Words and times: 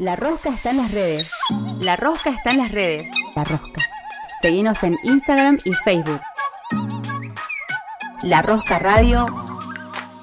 La 0.00 0.14
rosca 0.14 0.50
está 0.50 0.70
en 0.70 0.76
las 0.76 0.92
redes. 0.92 1.28
La 1.80 1.96
rosca 1.96 2.30
está 2.30 2.52
en 2.52 2.58
las 2.58 2.70
redes. 2.70 3.10
La 3.34 3.42
rosca. 3.42 3.82
Seguinos 4.40 4.80
en 4.84 4.96
Instagram 5.02 5.58
y 5.64 5.72
Facebook. 5.72 6.20
La 8.22 8.40
rosca 8.42 8.78
radio. 8.78 9.26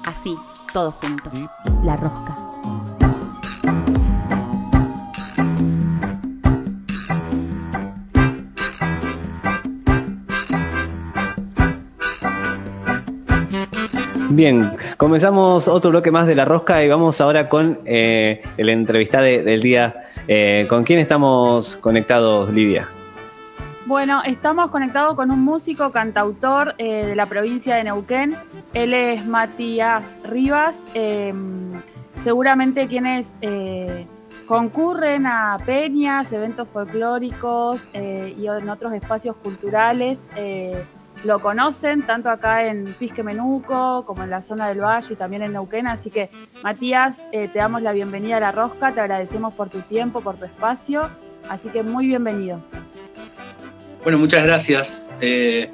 Así, 0.06 0.34
todo 0.72 0.92
junto. 0.92 1.30
La 1.84 1.94
rosca. 1.94 2.35
Bien, 14.36 14.70
comenzamos 14.98 15.66
otro 15.66 15.88
bloque 15.90 16.10
más 16.10 16.26
de 16.26 16.34
La 16.34 16.44
Rosca 16.44 16.84
y 16.84 16.88
vamos 16.90 17.22
ahora 17.22 17.48
con 17.48 17.78
eh, 17.86 18.42
el 18.58 18.68
entrevistado 18.68 19.24
de- 19.24 19.42
del 19.42 19.62
día. 19.62 20.10
Eh, 20.28 20.66
¿Con 20.68 20.84
quién 20.84 20.98
estamos 20.98 21.76
conectados, 21.76 22.52
Lidia? 22.52 22.86
Bueno, 23.86 24.20
estamos 24.26 24.70
conectados 24.70 25.14
con 25.14 25.30
un 25.30 25.40
músico 25.42 25.90
cantautor 25.90 26.74
eh, 26.76 27.06
de 27.06 27.16
la 27.16 27.24
provincia 27.24 27.76
de 27.76 27.84
Neuquén. 27.84 28.36
Él 28.74 28.92
es 28.92 29.24
Matías 29.24 30.14
Rivas. 30.22 30.82
eh, 30.92 31.32
seguramente 32.22 32.88
quienes 32.88 33.30
concurren 34.46 35.26
a 35.26 35.56
peñas, 35.64 36.30
eventos 36.32 36.68
folclóricos 36.68 37.86
y 37.94 38.46
en 38.46 38.68
otros 38.68 38.92
espacios 38.92 39.36
culturales 39.36 40.18
lo 41.26 41.40
conocen, 41.40 42.02
tanto 42.02 42.30
acá 42.30 42.66
en 42.66 42.86
Fisque 42.86 43.22
Menuco 43.22 44.04
como 44.06 44.24
en 44.24 44.30
la 44.30 44.40
zona 44.40 44.68
del 44.68 44.80
Valle 44.80 45.12
y 45.12 45.16
también 45.16 45.42
en 45.42 45.52
Neuquén. 45.52 45.86
Así 45.86 46.10
que, 46.10 46.30
Matías, 46.62 47.22
eh, 47.32 47.48
te 47.52 47.58
damos 47.58 47.82
la 47.82 47.92
bienvenida 47.92 48.38
a 48.38 48.40
La 48.40 48.52
Rosca, 48.52 48.92
te 48.92 49.00
agradecemos 49.00 49.52
por 49.54 49.68
tu 49.68 49.80
tiempo, 49.82 50.20
por 50.20 50.36
tu 50.36 50.44
espacio. 50.44 51.10
Así 51.48 51.68
que 51.68 51.82
muy 51.82 52.06
bienvenido. 52.06 52.62
Bueno, 54.02 54.18
muchas 54.18 54.44
gracias. 54.46 55.04
Eh, 55.20 55.70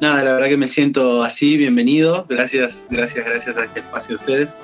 nada, 0.00 0.22
la 0.22 0.34
verdad 0.34 0.48
que 0.48 0.56
me 0.56 0.68
siento 0.68 1.22
así, 1.22 1.56
bienvenido. 1.56 2.26
Gracias, 2.28 2.86
gracias, 2.90 3.24
gracias 3.24 3.56
a 3.56 3.64
este 3.64 3.80
espacio 3.80 4.16
de 4.16 4.22
ustedes. 4.22 4.60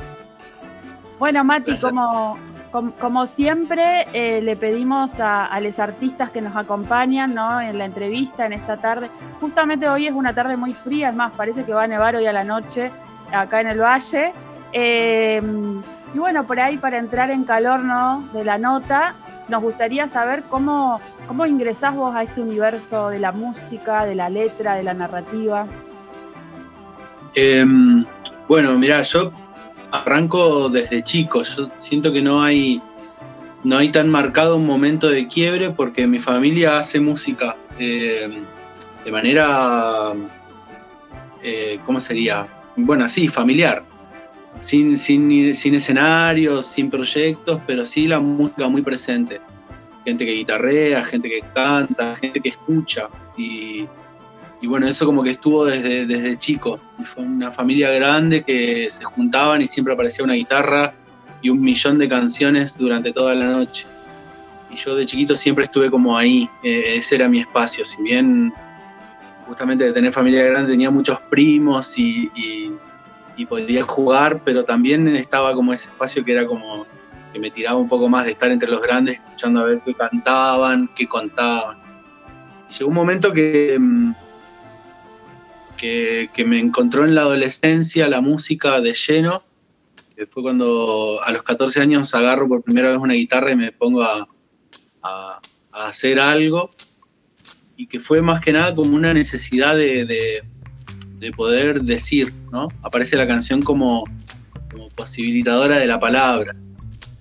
Bueno, 1.18 1.42
Mati, 1.42 1.72
como, 1.80 2.38
como, 2.70 3.26
siempre, 3.26 4.06
eh, 4.12 4.40
le 4.42 4.56
pedimos 4.56 5.12
a, 5.20 5.58
los 5.60 5.78
artistas 5.78 6.30
que 6.30 6.40
nos 6.40 6.56
acompañan 6.56 7.30
en 7.62 7.78
la 7.78 7.84
entrevista, 7.84 8.46
en 8.46 8.52
esta 8.52 8.76
tarde. 8.76 9.08
Justamente 9.40 9.88
hoy 9.88 10.06
es 10.06 10.12
una 10.12 10.34
tarde 10.34 10.56
muy 10.56 10.72
fría, 10.72 11.10
es 11.10 11.16
más, 11.16 11.32
parece 11.32 11.64
que 11.64 11.72
va 11.72 11.84
a 11.84 11.86
nevar 11.86 12.16
hoy 12.16 12.26
a 12.26 12.32
la 12.32 12.44
noche 12.44 12.90
acá 13.32 13.60
en 13.60 13.68
el 13.68 13.80
valle. 13.80 14.32
Eh, 14.72 15.42
y 16.14 16.18
bueno, 16.18 16.46
por 16.46 16.60
ahí 16.60 16.78
para 16.78 16.98
entrar 16.98 17.30
en 17.30 17.44
calor 17.44 17.80
¿no? 17.80 18.26
de 18.32 18.44
la 18.44 18.58
nota, 18.58 19.14
nos 19.48 19.62
gustaría 19.62 20.08
saber 20.08 20.42
cómo, 20.48 21.00
cómo 21.26 21.46
ingresás 21.46 21.94
vos 21.94 22.14
a 22.14 22.22
este 22.22 22.40
universo 22.40 23.08
de 23.08 23.18
la 23.18 23.32
música, 23.32 24.04
de 24.04 24.14
la 24.14 24.28
letra, 24.28 24.74
de 24.74 24.82
la 24.82 24.94
narrativa. 24.94 25.66
Eh, 27.34 27.64
bueno, 28.48 28.78
mira, 28.78 29.02
yo 29.02 29.32
arranco 29.90 30.68
desde 30.68 31.02
chico. 31.02 31.42
Yo 31.42 31.70
siento 31.78 32.12
que 32.12 32.22
no 32.22 32.42
hay, 32.42 32.80
no 33.64 33.78
hay 33.78 33.90
tan 33.90 34.08
marcado 34.08 34.56
un 34.56 34.66
momento 34.66 35.08
de 35.08 35.28
quiebre 35.28 35.70
porque 35.70 36.06
mi 36.06 36.18
familia 36.18 36.78
hace 36.78 37.00
música 37.00 37.56
eh, 37.78 38.42
de 39.04 39.12
manera, 39.12 40.12
eh, 41.42 41.78
¿cómo 41.86 42.00
sería? 42.00 42.46
Bueno, 42.76 43.04
así, 43.04 43.28
familiar. 43.28 43.82
Sin, 44.60 44.96
sin, 44.96 45.54
sin 45.54 45.74
escenarios, 45.74 46.66
sin 46.66 46.90
proyectos, 46.90 47.60
pero 47.66 47.84
sí 47.84 48.08
la 48.08 48.18
música 48.18 48.68
muy 48.68 48.82
presente. 48.82 49.40
Gente 50.04 50.26
que 50.26 50.32
guitarrea, 50.32 51.04
gente 51.04 51.28
que 51.28 51.42
canta, 51.54 52.16
gente 52.16 52.40
que 52.40 52.48
escucha. 52.48 53.08
Y, 53.36 53.86
y 54.60 54.66
bueno, 54.66 54.88
eso 54.88 55.06
como 55.06 55.22
que 55.22 55.30
estuvo 55.30 55.64
desde, 55.64 56.04
desde 56.06 56.36
chico. 56.36 56.80
Y 56.98 57.04
fue 57.04 57.22
una 57.24 57.50
familia 57.50 57.90
grande 57.92 58.42
que 58.42 58.88
se 58.90 59.04
juntaban 59.04 59.62
y 59.62 59.66
siempre 59.66 59.94
aparecía 59.94 60.24
una 60.24 60.34
guitarra 60.34 60.92
y 61.40 61.50
un 61.50 61.60
millón 61.60 61.98
de 61.98 62.08
canciones 62.08 62.76
durante 62.76 63.12
toda 63.12 63.34
la 63.34 63.46
noche. 63.46 63.86
Y 64.70 64.76
yo 64.76 64.96
de 64.96 65.06
chiquito 65.06 65.36
siempre 65.36 65.64
estuve 65.64 65.90
como 65.90 66.16
ahí, 66.18 66.48
eh, 66.62 66.96
ese 66.96 67.14
era 67.14 67.28
mi 67.28 67.38
espacio. 67.40 67.84
Si 67.84 68.02
bien 68.02 68.52
justamente 69.46 69.84
de 69.84 69.92
tener 69.92 70.12
familia 70.12 70.44
grande 70.44 70.72
tenía 70.72 70.90
muchos 70.90 71.20
primos 71.30 71.96
y, 71.98 72.30
y- 72.34 72.72
podía 73.48 73.84
jugar, 73.84 74.42
pero 74.44 74.64
también 74.64 75.06
estaba 75.14 75.54
como 75.54 75.72
ese 75.72 75.88
espacio 75.88 76.24
que 76.24 76.32
era 76.32 76.44
como 76.44 76.84
que 77.32 77.38
me 77.38 77.52
tiraba 77.52 77.78
un 77.78 77.88
poco 77.88 78.08
más 78.08 78.24
de 78.24 78.32
estar 78.32 78.50
entre 78.50 78.68
los 78.68 78.82
grandes, 78.82 79.14
escuchando 79.14 79.60
a 79.60 79.64
ver 79.64 79.80
qué 79.84 79.94
cantaban, 79.94 80.90
qué 80.96 81.06
contaban. 81.06 81.76
Y 82.68 82.72
llegó 82.74 82.88
un 82.88 82.96
momento 82.96 83.32
que, 83.32 83.76
mm, 83.78 84.12
que, 85.78 86.44
me 86.44 86.58
encontró 86.58 87.04
en 87.04 87.14
la 87.14 87.22
adolescencia 87.22 88.08
la 88.08 88.20
música 88.20 88.80
de 88.80 88.92
lleno, 88.92 89.42
que 90.14 90.26
fue 90.26 90.42
cuando 90.42 91.20
a 91.24 91.32
los 91.32 91.42
14 91.42 91.80
años 91.80 92.14
agarro 92.14 92.48
por 92.48 92.62
primera 92.62 92.90
vez 92.90 92.98
una 92.98 93.14
guitarra 93.14 93.52
y 93.52 93.56
me 93.56 93.72
pongo 93.72 94.02
a, 94.02 94.28
hacer 95.72 96.18
algo, 96.18 96.70
y 97.76 97.86
que 97.86 98.00
fue 98.00 98.20
más 98.20 98.40
que 98.40 98.52
nada 98.52 98.74
como 98.74 98.94
una 98.96 99.14
necesidad 99.14 99.76
de, 99.76 100.04
de- 100.04 100.42
de 101.18 101.32
poder 101.32 101.82
decir, 101.82 102.32
¿no? 102.52 102.68
Aparece 102.82 103.16
la 103.16 103.26
canción 103.26 103.62
como 103.62 104.04
posibilitadora 104.94 105.78
de 105.78 105.86
la 105.86 105.98
palabra, 105.98 106.54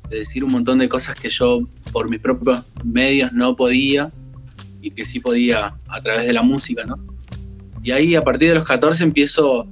de 0.09 0.19
decir 0.19 0.43
un 0.43 0.51
montón 0.51 0.79
de 0.79 0.89
cosas 0.89 1.15
que 1.15 1.29
yo 1.29 1.61
por 1.91 2.09
mis 2.09 2.19
propios 2.19 2.63
medios 2.83 3.31
no 3.33 3.55
podía 3.55 4.11
y 4.81 4.91
que 4.91 5.05
sí 5.05 5.19
podía 5.19 5.75
a 5.87 6.01
través 6.01 6.25
de 6.25 6.33
la 6.33 6.41
música, 6.41 6.83
¿no? 6.85 6.97
Y 7.87 7.91
ahí 7.93 8.15
a 8.15 8.21
partir 8.21 8.49
de 8.49 8.55
los 8.55 8.65
14 8.65 9.01
empiezo 9.01 9.65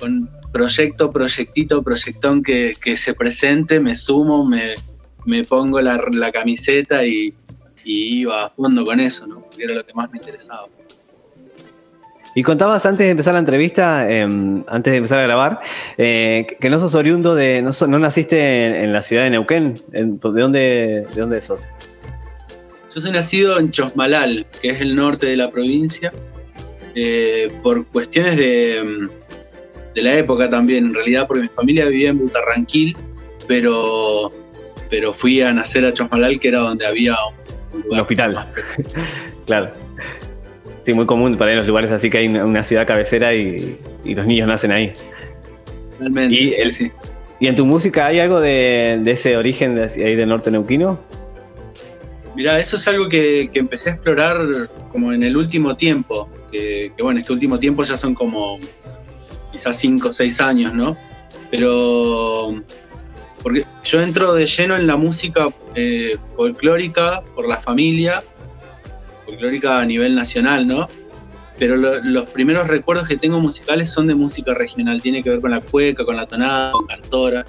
con 0.00 0.28
proyecto, 0.52 1.12
proyectito, 1.12 1.80
proyectón 1.80 2.42
que, 2.42 2.74
que 2.80 2.96
se 2.96 3.14
presente, 3.14 3.78
me 3.78 3.94
sumo, 3.94 4.44
me, 4.44 4.74
me 5.24 5.44
pongo 5.44 5.80
la, 5.80 6.02
la 6.10 6.32
camiseta 6.32 7.06
y, 7.06 7.32
y 7.84 8.18
iba 8.22 8.46
a 8.46 8.50
fondo 8.50 8.84
con 8.84 8.98
eso, 8.98 9.28
¿no? 9.28 9.42
Porque 9.42 9.62
era 9.62 9.74
lo 9.74 9.86
que 9.86 9.94
más 9.94 10.10
me 10.10 10.18
interesaba. 10.18 10.66
Y 12.34 12.42
contabas 12.42 12.84
antes 12.84 13.06
de 13.06 13.10
empezar 13.10 13.34
la 13.34 13.38
entrevista, 13.38 14.10
eh, 14.10 14.22
antes 14.24 14.90
de 14.92 14.96
empezar 14.96 15.20
a 15.20 15.22
grabar, 15.22 15.60
eh, 15.96 16.48
que- 16.60 16.68
no 16.68 16.80
sos 16.80 16.96
oriundo 16.96 17.36
de. 17.36 17.62
No, 17.62 17.72
so- 17.72 17.86
no 17.86 18.00
naciste 18.00 18.66
en, 18.66 18.74
en 18.74 18.92
la 18.92 19.02
ciudad 19.02 19.22
de 19.22 19.30
Neuquén. 19.30 19.80
En- 19.92 20.18
¿De 20.18 20.40
dónde, 20.42 21.06
¿De 21.14 21.20
dónde 21.20 21.40
sos? 21.40 21.68
Yo 22.92 23.00
soy 23.00 23.12
nacido 23.12 23.60
en 23.60 23.70
Chosmalal, 23.70 24.46
que 24.60 24.70
es 24.70 24.80
el 24.80 24.96
norte 24.96 25.26
de 25.26 25.36
la 25.36 25.48
provincia, 25.52 26.12
eh, 26.94 27.50
por 27.62 27.86
cuestiones 27.86 28.36
de, 28.36 28.82
mm, 28.84 29.94
de 29.94 30.02
la 30.02 30.14
época 30.18 30.48
también, 30.48 30.86
en 30.86 30.94
realidad, 30.94 31.26
porque 31.26 31.42
mi 31.42 31.48
familia 31.48 31.86
vivía 31.86 32.10
en 32.10 32.18
Butarranquil, 32.18 32.96
pero, 33.46 34.30
pero 34.90 35.12
fui 35.12 35.40
a 35.42 35.52
nacer 35.52 35.84
a 35.84 35.92
Chosmalal, 35.92 36.38
que 36.40 36.48
era 36.48 36.60
donde 36.60 36.86
había 36.86 37.16
un 37.72 37.84
Un 37.90 38.00
hospital. 38.00 38.46
claro. 39.46 39.70
Sí, 40.84 40.92
muy 40.92 41.06
común 41.06 41.36
para 41.38 41.52
ir 41.52 41.56
a 41.56 41.60
los 41.60 41.66
lugares 41.68 41.90
así 41.90 42.10
que 42.10 42.18
hay 42.18 42.26
una, 42.28 42.44
una 42.44 42.62
ciudad 42.62 42.86
cabecera 42.86 43.34
y, 43.34 43.78
y 44.04 44.14
los 44.14 44.26
niños 44.26 44.46
nacen 44.48 44.70
ahí. 44.70 44.92
Realmente, 45.98 46.34
Y 46.34 46.52
sí, 46.52 46.60
el- 46.60 46.72
sí. 46.72 46.92
¿Y 47.40 47.48
en 47.48 47.56
tu 47.56 47.66
música 47.66 48.06
hay 48.06 48.20
algo 48.20 48.40
de, 48.40 49.00
de 49.02 49.10
ese 49.10 49.36
origen 49.36 49.74
de 49.74 49.82
ahí 49.84 50.14
del 50.14 50.28
norte 50.28 50.50
neuquino? 50.50 50.98
Mirá, 52.36 52.58
eso 52.60 52.76
es 52.76 52.86
algo 52.88 53.08
que, 53.08 53.48
que 53.52 53.58
empecé 53.58 53.90
a 53.90 53.92
explorar 53.94 54.38
como 54.92 55.12
en 55.12 55.22
el 55.22 55.36
último 55.36 55.76
tiempo, 55.76 56.28
que, 56.54 56.92
que, 56.96 57.02
bueno, 57.02 57.18
este 57.18 57.32
último 57.32 57.58
tiempo 57.58 57.82
ya 57.82 57.96
son 57.96 58.14
como 58.14 58.60
quizás 59.50 59.76
5 59.76 60.08
o 60.10 60.12
6 60.12 60.40
años, 60.40 60.72
¿no? 60.72 60.96
Pero 61.50 62.62
porque 63.42 63.66
yo 63.82 64.00
entro 64.00 64.32
de 64.34 64.46
lleno 64.46 64.76
en 64.76 64.86
la 64.86 64.96
música 64.96 65.48
eh, 65.74 66.16
folclórica 66.36 67.22
por 67.34 67.48
la 67.48 67.58
familia, 67.58 68.22
folclórica 69.26 69.80
a 69.80 69.84
nivel 69.84 70.14
nacional, 70.14 70.66
¿no? 70.68 70.88
Pero 71.58 71.76
lo- 71.76 72.02
los 72.04 72.28
primeros 72.30 72.68
recuerdos 72.68 73.08
que 73.08 73.16
tengo 73.16 73.40
musicales 73.40 73.90
son 73.90 74.06
de 74.06 74.14
música 74.14 74.54
regional, 74.54 75.02
tiene 75.02 75.22
que 75.22 75.30
ver 75.30 75.40
con 75.40 75.50
la 75.50 75.60
cueca, 75.60 76.04
con 76.04 76.16
la 76.16 76.26
tonada, 76.26 76.70
con 76.72 76.86
cantora. 76.86 77.44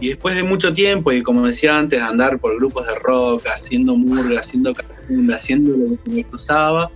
Y 0.00 0.08
después 0.08 0.34
de 0.34 0.42
mucho 0.42 0.74
tiempo, 0.74 1.12
y 1.12 1.22
como 1.22 1.46
decía 1.46 1.78
antes, 1.78 2.00
andar 2.02 2.38
por 2.38 2.56
grupos 2.56 2.86
de 2.86 2.94
rock, 2.96 3.46
haciendo 3.46 3.96
murga, 3.96 4.40
haciendo 4.40 4.74
cachumba, 4.74 5.34
haciendo 5.36 5.76
lo 5.76 6.02
que 6.02 6.10
me 6.10 6.24
cruzaba, 6.24 6.90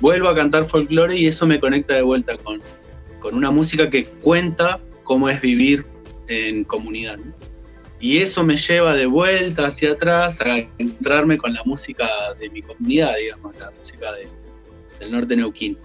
vuelvo 0.00 0.28
a 0.28 0.34
cantar 0.34 0.64
folclore 0.64 1.16
y 1.16 1.26
eso 1.26 1.46
me 1.46 1.58
conecta 1.60 1.94
de 1.94 2.02
vuelta 2.02 2.36
con, 2.38 2.60
con 3.20 3.34
una 3.34 3.50
música 3.50 3.88
que 3.90 4.04
cuenta 4.04 4.80
cómo 5.04 5.28
es 5.28 5.40
vivir 5.40 5.84
en 6.28 6.64
comunidad. 6.64 7.18
¿no? 7.18 7.32
Y 8.00 8.18
eso 8.18 8.44
me 8.44 8.56
lleva 8.56 8.94
de 8.94 9.06
vuelta 9.06 9.66
hacia 9.66 9.92
atrás 9.92 10.40
a 10.42 10.58
encontrarme 10.78 11.38
con 11.38 11.54
la 11.54 11.62
música 11.64 12.08
de 12.38 12.50
mi 12.50 12.60
comunidad, 12.62 13.14
digamos, 13.16 13.56
la 13.58 13.70
música 13.70 14.12
de- 14.12 14.28
del 15.00 15.12
norte 15.12 15.34
neuquino. 15.36 15.78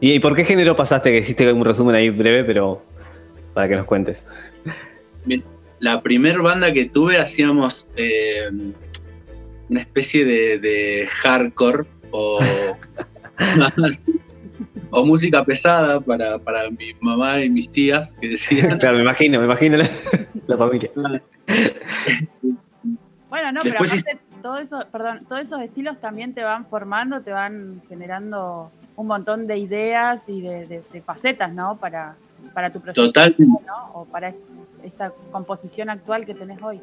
¿Y, 0.00 0.18
por 0.18 0.36
qué 0.36 0.44
género 0.44 0.76
pasaste? 0.76 1.10
Que 1.10 1.18
hiciste 1.18 1.50
un 1.50 1.64
resumen 1.64 1.94
ahí 1.96 2.10
breve, 2.10 2.44
pero 2.44 2.82
para 3.54 3.68
que 3.68 3.76
nos 3.76 3.86
cuentes. 3.86 4.26
la 5.78 6.02
primer 6.02 6.40
banda 6.40 6.72
que 6.72 6.86
tuve 6.86 7.18
hacíamos 7.18 7.86
eh, 7.96 8.50
una 9.68 9.80
especie 9.80 10.24
de, 10.26 10.58
de 10.58 11.06
hardcore 11.06 11.84
o, 12.10 12.38
o 14.90 15.04
música 15.04 15.44
pesada 15.44 16.00
para, 16.00 16.38
para 16.38 16.70
mi 16.70 16.92
mamá 17.00 17.40
y 17.42 17.50
mis 17.50 17.70
tías 17.70 18.14
que 18.20 18.28
decían. 18.30 18.78
Claro, 18.80 18.96
me 18.96 19.02
imagino, 19.02 19.38
me 19.38 19.44
imagino 19.46 19.76
la, 19.78 19.90
la 20.46 20.56
familia. 20.56 20.90
Bueno, 23.28 23.52
no, 23.52 23.60
Después 23.62 23.90
pero 23.90 24.00
aparte, 24.12 24.42
todo 24.42 24.58
eso, 24.58 24.78
perdón, 24.92 25.26
todos 25.28 25.42
esos 25.42 25.60
estilos 25.60 26.00
también 26.00 26.32
te 26.32 26.42
van 26.42 26.64
formando, 26.66 27.20
te 27.20 27.32
van 27.32 27.82
generando 27.88 28.70
un 28.94 29.06
montón 29.08 29.46
de 29.46 29.58
ideas 29.58 30.28
y 30.28 30.40
de, 30.40 30.66
de- 30.66 30.82
de 30.92 31.02
facetas, 31.02 31.52
¿no? 31.52 31.76
Para, 31.76 32.14
para 32.54 32.70
tu 32.72 32.80
proyecto, 32.80 33.06
Totalmente. 33.06 33.44
¿no? 33.66 33.90
O 33.94 34.04
para 34.06 34.28
est- 34.28 34.38
esta 34.84 35.12
composición 35.32 35.90
actual 35.90 36.24
que 36.24 36.34
tenés 36.34 36.62
hoy. 36.62 36.80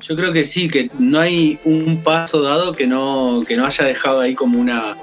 Yo 0.00 0.16
creo 0.16 0.32
que 0.32 0.44
sí, 0.44 0.68
que 0.68 0.90
no 0.98 1.20
hay 1.20 1.58
un 1.64 2.00
paso 2.02 2.42
dado 2.42 2.72
que 2.72 2.86
no, 2.86 3.44
que 3.46 3.56
no 3.56 3.64
haya 3.66 3.84
dejado 3.84 4.20
ahí 4.20 4.34
como 4.34 4.58
una, 4.58 4.96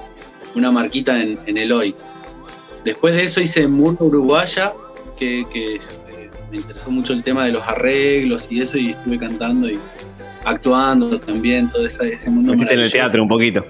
una 0.54 0.70
marquita 0.70 1.20
en, 1.22 1.38
en 1.46 1.56
el 1.56 1.72
hoy. 1.72 1.94
Después 2.84 3.14
de 3.14 3.24
eso 3.24 3.40
hice 3.40 3.66
Murga 3.66 4.04
Uruguaya, 4.04 4.72
que, 5.16 5.46
que, 5.52 5.76
eh, 5.76 6.30
me 6.50 6.58
interesó 6.58 6.90
mucho 6.90 7.12
el 7.12 7.22
tema 7.22 7.44
de 7.46 7.52
los 7.52 7.62
arreglos 7.66 8.46
y 8.50 8.60
eso, 8.60 8.76
y 8.78 8.90
estuve 8.90 9.18
cantando 9.18 9.68
y 9.70 9.78
actuando 10.44 11.18
también, 11.20 11.68
todo 11.68 11.86
esa- 11.86 12.06
ese 12.06 12.30
mundo 12.30 12.52
Metiste 12.52 12.74
en 12.74 12.80
el 12.80 12.90
teatro 12.90 13.22
un 13.22 13.28
poquito. 13.28 13.64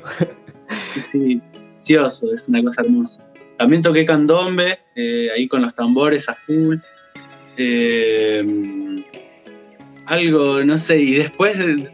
Sí, 1.10 1.40
precioso, 1.74 2.32
es 2.32 2.48
una 2.48 2.62
cosa 2.62 2.82
hermosa. 2.82 3.20
También 3.58 3.82
toqué 3.82 4.04
candombe, 4.04 4.78
eh, 4.94 5.28
ahí 5.34 5.46
con 5.46 5.62
los 5.62 5.74
tambores 5.74 6.28
a 6.28 6.34
full. 6.46 6.76
Eh, 7.56 8.42
algo, 10.10 10.62
no 10.64 10.76
sé, 10.78 11.00
y 11.00 11.14
después 11.14 11.58
de- 11.58 11.90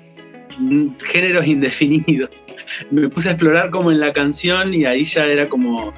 géneros 1.04 1.46
indefinidos. 1.46 2.44
Me 2.90 3.08
puse 3.08 3.28
a 3.28 3.32
explorar 3.32 3.70
como 3.70 3.90
en 3.92 4.00
la 4.00 4.12
canción 4.12 4.72
y 4.74 4.84
ahí 4.86 5.04
ya 5.04 5.26
era 5.26 5.48
como, 5.48 5.92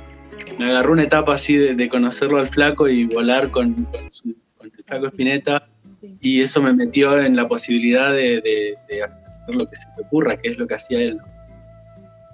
me 0.58 0.64
agarró 0.66 0.92
una 0.92 1.04
etapa 1.04 1.34
así 1.34 1.56
de, 1.56 1.74
de 1.74 1.88
conocerlo 1.88 2.38
al 2.38 2.48
flaco 2.48 2.88
y 2.88 3.04
volar 3.04 3.50
con, 3.50 3.72
con 3.84 4.10
su- 4.10 4.34
con 4.56 4.66
el 4.76 4.84
flaco 4.84 5.06
Espineta 5.06 5.68
Sí. 6.00 6.16
y 6.20 6.40
eso 6.42 6.62
me 6.62 6.72
metió 6.72 7.20
en 7.20 7.34
la 7.34 7.48
posibilidad 7.48 8.12
de, 8.12 8.40
de- 8.40 8.74
de 8.88 9.02
hacer 9.02 9.54
lo 9.54 9.68
que 9.68 9.74
se 9.76 9.86
te 9.96 10.02
ocurra, 10.02 10.36
que 10.36 10.50
es 10.50 10.58
lo 10.58 10.66
que 10.66 10.74
hacía 10.74 11.00
él. 11.00 11.18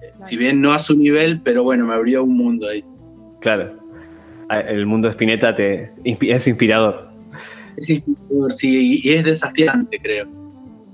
Eh, 0.03 0.11
Claro. 0.17 0.27
Si 0.27 0.37
bien 0.37 0.61
no 0.61 0.73
a 0.75 0.79
su 0.79 0.95
nivel, 0.97 1.41
pero 1.43 1.63
bueno, 1.63 1.87
me 1.87 1.95
abrió 1.95 2.25
un 2.25 2.37
mundo 2.37 2.69
ahí. 2.69 2.85
Claro. 3.41 3.79
Ah, 4.51 4.61
El 4.61 4.85
mundo 4.87 5.09
de 5.09 5.13
Spinetta 5.13 5.55
te, 5.55 5.93
es 6.05 6.47
inspirador. 6.47 7.11
Es 7.77 7.91
inspirador, 7.91 8.53
sí, 8.53 9.01
y 9.03 9.13
es 9.13 9.25
desafiante, 9.25 9.99
creo. 10.01 10.27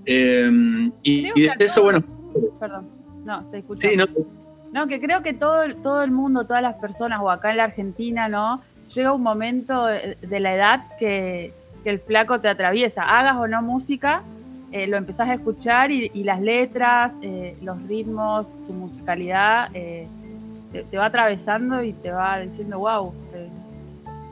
Eh, 0.06 0.50
y, 1.02 1.22
Creo 1.22 1.34
y 1.36 1.42
desde 1.42 1.64
eso, 1.66 1.82
bueno, 1.82 2.00
Perdón, 2.58 2.88
no, 3.24 3.44
te 3.50 3.58
escucho. 3.58 3.88
sí, 3.88 3.96
no, 3.96 4.06
No, 4.72 4.86
que 4.86 5.00
creo 5.00 5.22
que 5.22 5.32
todo, 5.34 5.62
el- 5.64 5.76
todo 5.76 6.02
el 6.02 6.10
mundo, 6.10 6.44
todas 6.44 6.62
las 6.62 6.76
personas, 6.76 7.20
o 7.22 7.30
acá 7.30 7.50
en 7.50 7.56
la 7.58 7.64
Argentina, 7.64 8.28
¿no? 8.28 8.60
Llega 8.94 9.12
un 9.12 9.22
momento 9.22 9.86
de 9.86 10.16
de 10.20 10.40
la 10.40 10.54
edad 10.54 10.84
que, 10.98 11.52
que 11.84 11.90
el 11.90 11.98
flaco 12.00 12.40
te 12.40 12.48
atraviesa. 12.48 13.02
Hagas 13.02 13.36
o 13.36 13.46
no 13.48 13.62
música, 13.62 14.22
eh, 14.72 14.86
lo 14.86 14.96
empezás 14.96 15.28
a 15.28 15.34
escuchar 15.34 15.90
y, 15.90 16.10
y 16.14 16.22
las 16.24 16.40
letras, 16.40 17.12
eh, 17.22 17.56
los 17.62 17.82
ritmos, 17.88 18.46
su 18.66 18.72
musicalidad, 18.72 19.68
eh, 19.74 20.06
te, 20.72 20.84
te 20.84 20.96
va 20.96 21.06
atravesando 21.06 21.82
y 21.82 21.92
te 21.92 22.10
va 22.12 22.38
diciendo, 22.40 22.78
wow, 22.78 23.12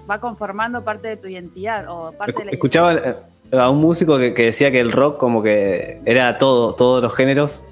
va 0.08 0.20
conformando 0.20 0.82
parte 0.84 1.08
de 1.08 1.16
tu 1.16 1.28
identidad 1.28 1.86
o 1.88 2.12
parte 2.12 2.32
de 2.32 2.44
la 2.46 2.50
Escuchaba 2.52 2.94
a 3.52 3.70
un 3.70 3.78
músico 3.80 4.18
que, 4.18 4.34
que 4.34 4.46
decía 4.46 4.70
que 4.70 4.80
el 4.80 4.92
rock 4.92 5.18
como 5.18 5.42
que 5.42 6.00
era 6.04 6.38
todo, 6.38 6.74
todos 6.74 7.02
los 7.02 7.14
géneros, 7.14 7.62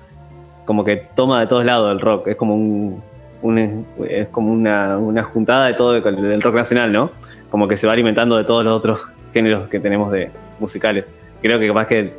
como 0.65 0.85
que 0.85 0.97
toma 0.97 1.41
de 1.41 1.47
todos 1.47 1.65
lados 1.65 1.93
el 1.93 2.01
rock. 2.01 2.29
Es 2.29 2.37
como 2.37 2.55
un, 2.55 3.03
un- 3.43 3.87
es 4.09 4.29
como 4.29 4.53
una, 4.53 4.97
una 4.99 5.23
juntada 5.23 5.67
de 5.67 5.75
todo 5.75 5.95
el- 5.97 6.03
del 6.03 6.43
rock 6.43 6.55
nacional, 6.55 6.93
¿no? 6.93 7.11
Como 7.51 7.69
que 7.69 7.77
se 7.77 7.87
va 7.87 7.93
alimentando 7.93 8.37
de 8.37 8.45
todos 8.45 8.65
los 8.65 8.75
otros 8.77 9.01
géneros 9.33 9.69
que 9.69 9.79
tenemos 9.81 10.11
de 10.11 10.31
musicales. 10.59 11.05
Creo 11.43 11.59
que 11.59 11.69
capaz 11.69 11.87
que 11.87 12.13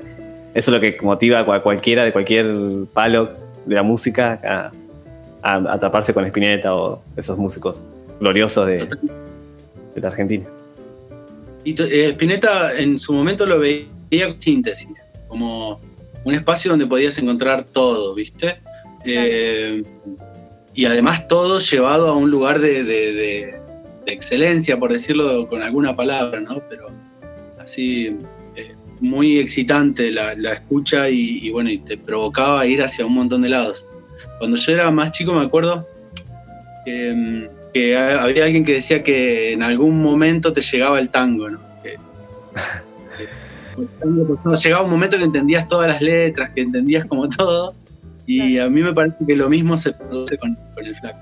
eso 0.54 0.72
es 0.72 0.76
lo 0.76 0.80
que 0.80 0.98
motiva 1.02 1.40
a 1.40 1.46
cual- 1.46 1.62
cualquiera 1.64 2.04
de 2.04 2.14
cualquier 2.14 2.46
palo 2.94 3.30
de 3.66 3.76
la 3.76 3.84
música 3.84 4.40
a, 4.44 4.72
a, 5.42 5.74
a 5.74 5.80
taparse 5.80 6.14
con 6.14 6.24
Spinetta 6.26 6.74
o 6.76 7.02
esos 7.18 7.38
músicos 7.38 7.84
gloriosos 8.20 8.66
de, 8.68 8.88
de 10.02 10.08
Argentina. 10.08 10.46
Y 11.64 11.82
eh, 11.82 12.10
Spinetta 12.12 12.78
en 12.78 13.00
su 13.00 13.14
momento 13.14 13.46
lo 13.46 13.60
veía 13.60 13.88
como 14.28 14.42
síntesis, 14.42 15.10
como 15.28 15.82
un 16.24 16.34
espacio 16.34 16.72
donde 16.72 16.86
podías 16.86 17.18
encontrar 17.18 17.64
todo, 17.66 18.14
¿viste? 18.16 18.60
Eh, 19.06 19.84
y 20.74 20.86
además 20.86 21.28
todo 21.28 21.60
llevado 21.60 22.10
a 22.10 22.16
un 22.16 22.30
lugar 22.30 22.60
de, 22.60 23.60
excelencia, 24.06 24.80
por 24.80 24.94
decirlo 24.94 25.50
con 25.50 25.62
alguna 25.62 25.94
palabra, 25.96 26.40
¿no? 26.40 26.62
Pero 26.70 26.88
así, 27.60 28.16
eh, 28.56 28.74
muy 29.02 29.40
excitante 29.40 30.12
la, 30.12 30.32
escucha 30.54 31.10
y, 31.10 31.50
bueno, 31.50 31.70
y 31.70 31.80
te 31.80 31.98
provocaba 31.98 32.66
ir 32.66 32.82
hacia 32.82 33.06
un 33.06 33.14
montón 33.14 33.42
de 33.42 33.50
lados. 33.50 33.86
Cuando 34.40 34.56
yo 34.56 34.72
era 34.72 34.90
más 34.92 35.12
chico 35.12 35.34
me 35.34 35.46
acuerdo 35.46 35.86
que, 36.86 37.14
mm, 37.14 37.57
que 37.78 37.98
había 37.98 38.46
alguien 38.46 38.66
que 38.66 38.74
decía 38.74 39.04
que 39.04 39.54
en 39.54 39.64
algún 39.64 40.02
momento 40.02 40.52
te 40.54 40.62
llegaba 40.62 41.00
el 41.00 41.10
tango, 41.10 41.50
¿no? 41.50 41.60
Que- 41.84 41.98
que 43.76 43.82
el 43.82 43.88
tango 44.00 44.36
pasaba- 44.36 44.56
llegaba 44.56 44.84
un 44.84 44.90
momento 44.92 45.18
que 45.18 45.24
entendías 45.26 45.68
todas 45.68 45.88
las 45.88 46.02
letras, 46.02 46.50
que 46.54 46.62
entendías 46.62 47.06
como 47.06 47.30
todo, 47.30 47.74
y 48.26 48.58
a 48.60 48.68
mí 48.70 48.82
me 48.82 48.94
parece 48.94 49.26
que 49.26 49.36
lo 49.36 49.48
mismo 49.50 49.78
se 49.78 49.94
produce 49.94 50.38
con, 50.38 50.56
con 50.74 50.86
el 50.86 50.96
flaco. 50.96 51.20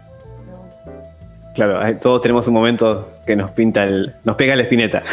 Claro, 1.54 1.80
todos 2.00 2.22
tenemos 2.22 2.48
un 2.48 2.54
momento 2.54 3.13
que 3.25 3.36
nos 3.36 3.51
pinta 3.51 3.84
el, 3.86 4.13
nos 4.25 4.36
pega 4.36 4.56
la 4.56 4.63
espineta. 4.63 5.04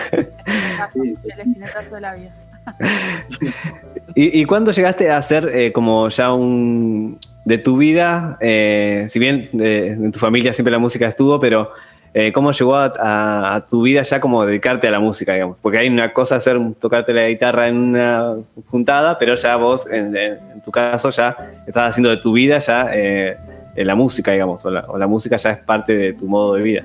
Sí, 0.92 1.14
el 1.24 1.40
espinetazo 1.40 1.94
de 1.94 2.00
la 2.00 2.14
vida. 2.14 2.34
¿Y, 4.14 4.40
y 4.40 4.44
cuándo 4.44 4.70
llegaste 4.72 5.10
a 5.10 5.20
ser 5.22 5.50
eh, 5.54 5.72
como 5.72 6.08
ya 6.08 6.32
un 6.32 7.18
de 7.44 7.58
tu 7.58 7.76
vida? 7.76 8.36
eh, 8.40 9.06
si 9.10 9.18
bien 9.18 9.48
de- 9.52 9.88
en 9.88 10.12
tu 10.12 10.18
familia 10.18 10.52
siempre 10.52 10.70
la 10.72 10.78
música 10.78 11.08
estuvo, 11.08 11.40
pero 11.40 11.70
eh, 12.14 12.30
¿cómo 12.30 12.52
llegó 12.52 12.76
a, 12.76 13.64
tu 13.68 13.80
vida 13.82 14.02
ya 14.02 14.20
como 14.20 14.44
dedicarte 14.44 14.86
a 14.86 14.90
la 14.90 15.00
música, 15.00 15.32
digamos? 15.32 15.56
Porque 15.62 15.78
hay 15.78 15.88
una 15.88 16.12
cosa 16.12 16.36
hacer 16.36 16.60
tocarte 16.78 17.14
la 17.14 17.26
guitarra 17.28 17.68
en 17.68 17.76
una 17.76 18.34
juntada, 18.68 19.18
pero 19.18 19.34
ya 19.34 19.56
vos, 19.56 19.86
en, 19.90 20.14
tu 20.62 20.70
caso, 20.70 21.08
ya 21.08 21.34
estás 21.66 21.88
haciendo 21.90 22.10
de 22.10 22.19
tu 22.19 22.32
vida 22.32 22.58
ya 22.58 22.90
eh, 22.92 23.38
eh, 23.74 23.84
la 23.84 23.94
música, 23.94 24.31
digamos, 24.32 24.62
o 24.66 24.70
la, 24.70 24.84
o 24.88 24.98
la 24.98 25.06
música 25.06 25.36
ya 25.38 25.52
es 25.52 25.58
parte 25.60 25.96
de 25.96 26.12
tu 26.12 26.26
modo 26.26 26.52
de 26.54 26.62
vida. 26.62 26.84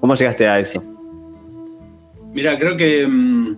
¿Cómo 0.00 0.14
llegaste 0.14 0.48
a 0.48 0.58
eso? 0.58 0.82
Mira, 2.32 2.58
creo 2.58 2.74
que 2.74 3.06
mm, 3.06 3.56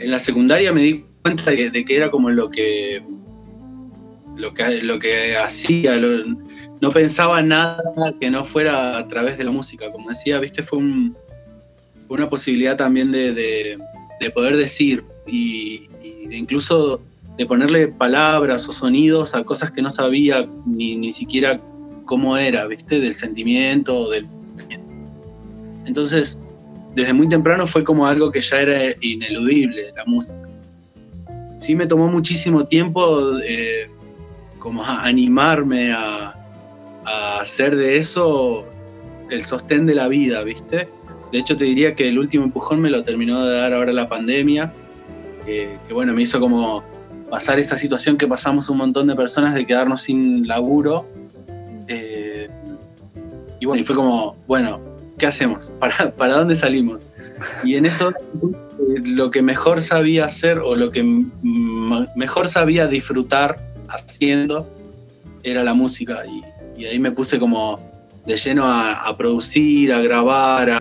en 0.00 0.10
la 0.10 0.18
secundaria 0.18 0.70
me 0.70 0.80
di 0.82 1.05
cuenta 1.34 1.50
de, 1.50 1.84
que 1.84 1.96
era 1.96 2.10
como 2.10 2.30
lo 2.30 2.50
que 2.50 3.02
lo 4.36 4.52
que, 4.52 4.82
lo 4.82 4.98
que 4.98 5.36
hacía, 5.36 5.96
no 6.80 6.90
pensaba 6.90 7.40
nada 7.40 7.82
que 8.20 8.30
no 8.30 8.44
fuera 8.44 8.98
a 8.98 9.08
través 9.08 9.38
de 9.38 9.44
la 9.44 9.50
música. 9.50 9.90
Como 9.90 10.10
decía, 10.10 10.38
viste, 10.40 10.62
fue, 10.62 10.78
un- 10.78 11.16
fue 12.06 12.18
una 12.18 12.28
posibilidad 12.28 12.76
también 12.76 13.10
de, 13.12 13.32
de- 13.32 13.78
de 14.20 14.30
poder 14.30 14.56
decir 14.56 15.04
y, 15.26 15.88
incluso 16.30 17.00
de 17.38 17.46
ponerle 17.46 17.88
palabras 17.88 18.68
o 18.68 18.72
sonidos 18.72 19.34
a 19.34 19.42
cosas 19.44 19.70
que 19.70 19.80
no 19.82 19.90
sabía 19.90 20.46
ni, 20.66 20.96
ni 20.96 21.12
siquiera 21.12 21.58
cómo 22.04 22.36
era, 22.36 22.66
viste, 22.66 23.00
del 23.00 23.14
sentimiento 23.14 24.10
del. 24.10 24.26
Entonces, 25.86 26.38
desde 26.94 27.12
muy 27.12 27.28
temprano 27.28 27.66
fue 27.66 27.84
como 27.84 28.06
algo 28.06 28.30
que 28.30 28.40
ya 28.40 28.60
era 28.60 28.94
ineludible, 29.00 29.92
la 29.96 30.04
música. 30.04 30.45
Sí 31.56 31.74
me 31.74 31.86
tomó 31.86 32.08
muchísimo 32.08 32.66
tiempo 32.66 33.38
eh, 33.40 33.88
como 34.58 34.82
a 34.84 35.04
animarme 35.04 35.92
a, 35.92 36.32
hacer 37.40 37.76
de 37.76 37.98
eso 37.98 38.66
el 39.30 39.44
sostén 39.44 39.86
de 39.86 39.94
la 39.94 40.08
vida, 40.08 40.42
¿viste? 40.42 40.88
De 41.30 41.38
hecho 41.38 41.56
te 41.56 41.64
diría 41.64 41.94
que 41.94 42.08
el 42.08 42.18
último 42.18 42.44
empujón 42.44 42.80
me 42.80 42.90
lo 42.90 43.04
terminó 43.04 43.44
de 43.44 43.60
dar 43.60 43.72
ahora 43.72 43.92
la 43.92 44.08
pandemia, 44.08 44.72
que, 45.44 45.78
que 45.86 45.94
bueno, 45.94 46.12
me 46.12 46.22
hizo 46.22 46.40
como 46.40 46.82
pasar 47.30 47.58
esta 47.58 47.76
situación 47.76 48.16
que 48.16 48.26
pasamos 48.26 48.68
un 48.70 48.78
montón 48.78 49.06
de 49.06 49.14
personas 49.14 49.54
de 49.54 49.66
quedarnos 49.66 50.02
sin 50.02 50.46
laburo. 50.46 51.06
eh, 51.88 52.48
y 53.60 53.66
bueno, 53.66 53.80
y 53.80 53.84
fue 53.84 53.96
como, 53.96 54.36
bueno, 54.46 54.80
¿qué 55.18 55.26
hacemos? 55.26 55.72
¿Para, 56.16 56.34
dónde 56.34 56.54
salimos? 56.54 57.04
Y 57.64 57.76
en 57.76 57.86
eso 57.86 58.10
eh, 58.10 58.14
lo 59.06 59.30
que 59.30 59.42
mejor 59.42 59.82
sabía 59.82 60.26
hacer 60.26 60.58
o 60.58 60.74
lo 60.74 60.90
que 60.90 61.02
mejor 61.02 62.48
sabía 62.48 62.86
disfrutar 62.86 63.58
haciendo 63.88 64.68
era 65.42 65.62
la 65.64 65.74
música. 65.74 66.24
Y, 66.26 66.84
ahí 66.84 66.98
me 66.98 67.10
puse 67.10 67.38
como 67.38 67.80
de 68.26 68.36
lleno 68.36 68.64
a, 68.64 68.92
a 68.92 69.16
producir, 69.16 69.92
a 69.92 70.00
grabar, 70.00 70.70
a, 70.70 70.78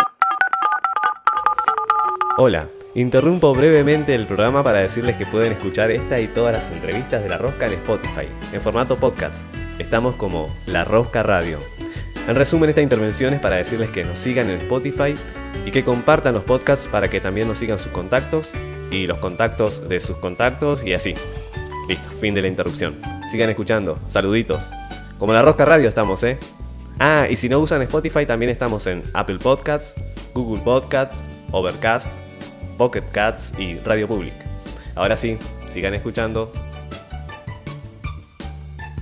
Hola, 2.38 2.68
Interrumpo 2.96 3.54
brevemente 3.54 4.16
el 4.16 4.26
programa 4.26 4.64
para 4.64 4.80
decirles 4.80 5.18
que 5.18 5.26
pueden 5.26 5.52
escuchar 5.52 5.92
esta 5.92 6.22
y 6.22 6.28
todas 6.28 6.54
las 6.54 6.72
entrevistas 6.72 7.22
de 7.22 7.28
La 7.28 7.38
Rosca 7.38 7.68
en 7.68 7.74
Spotify, 7.74 8.28
en 8.54 8.62
formato 8.62 8.96
podcast. 8.96 9.36
Estamos 9.80 10.16
como 10.16 10.48
La 10.66 10.86
Rosca 10.86 11.22
Radio. 11.22 11.60
En 12.28 12.36
resumen, 12.36 12.70
esta 12.70 12.82
intervención 12.82 13.36
es 13.36 13.40
para 13.40 13.58
decirles 13.58 13.92
que 13.92 14.04
nos 14.04 14.18
sigan 14.18 14.50
en 14.50 14.58
Spotify 14.58 15.16
y 15.64 15.70
que 15.70 15.84
compartan 15.84 16.34
los 16.34 16.44
podcasts 16.44 16.88
para 16.88 17.08
que 17.08 17.22
también 17.22 17.48
nos 17.48 17.60
sigan 17.60 17.78
sus 17.78 17.92
contactos 17.92 18.52
y 18.90 19.06
los 19.06 19.20
contactos 19.20 19.88
de 19.88 20.00
sus 20.00 20.18
contactos 20.18 20.84
y 20.84 20.94
así. 20.94 21.14
Listo, 21.88 22.10
fin 22.20 22.34
de 22.34 22.42
la 22.42 22.48
interrupción. 22.48 22.96
Sigan 23.30 23.52
escuchando. 23.52 24.00
Saluditos. 24.10 24.68
Como 25.20 25.34
La 25.34 25.44
Rosca 25.44 25.66
Radio 25.66 25.88
estamos, 25.88 26.24
¿eh? 26.24 26.40
Ah, 27.00 27.28
y 27.30 27.36
si 27.36 27.48
no 27.48 27.60
usan 27.60 27.84
Spotify, 27.84 28.26
también 28.26 28.50
estamos 28.50 28.88
en 28.88 29.04
Apple 29.14 29.38
Podcasts, 29.38 29.94
Google 30.34 30.64
Podcasts, 30.64 31.28
Overcast, 31.52 32.12
Pocket 32.80 33.04
Cats 33.12 33.54
y 33.60 33.78
Radio 33.86 34.08
Public. 34.08 34.34
Ahora 34.96 35.16
sí, 35.16 35.38
sigan 35.70 35.94
escuchando. 35.94 36.52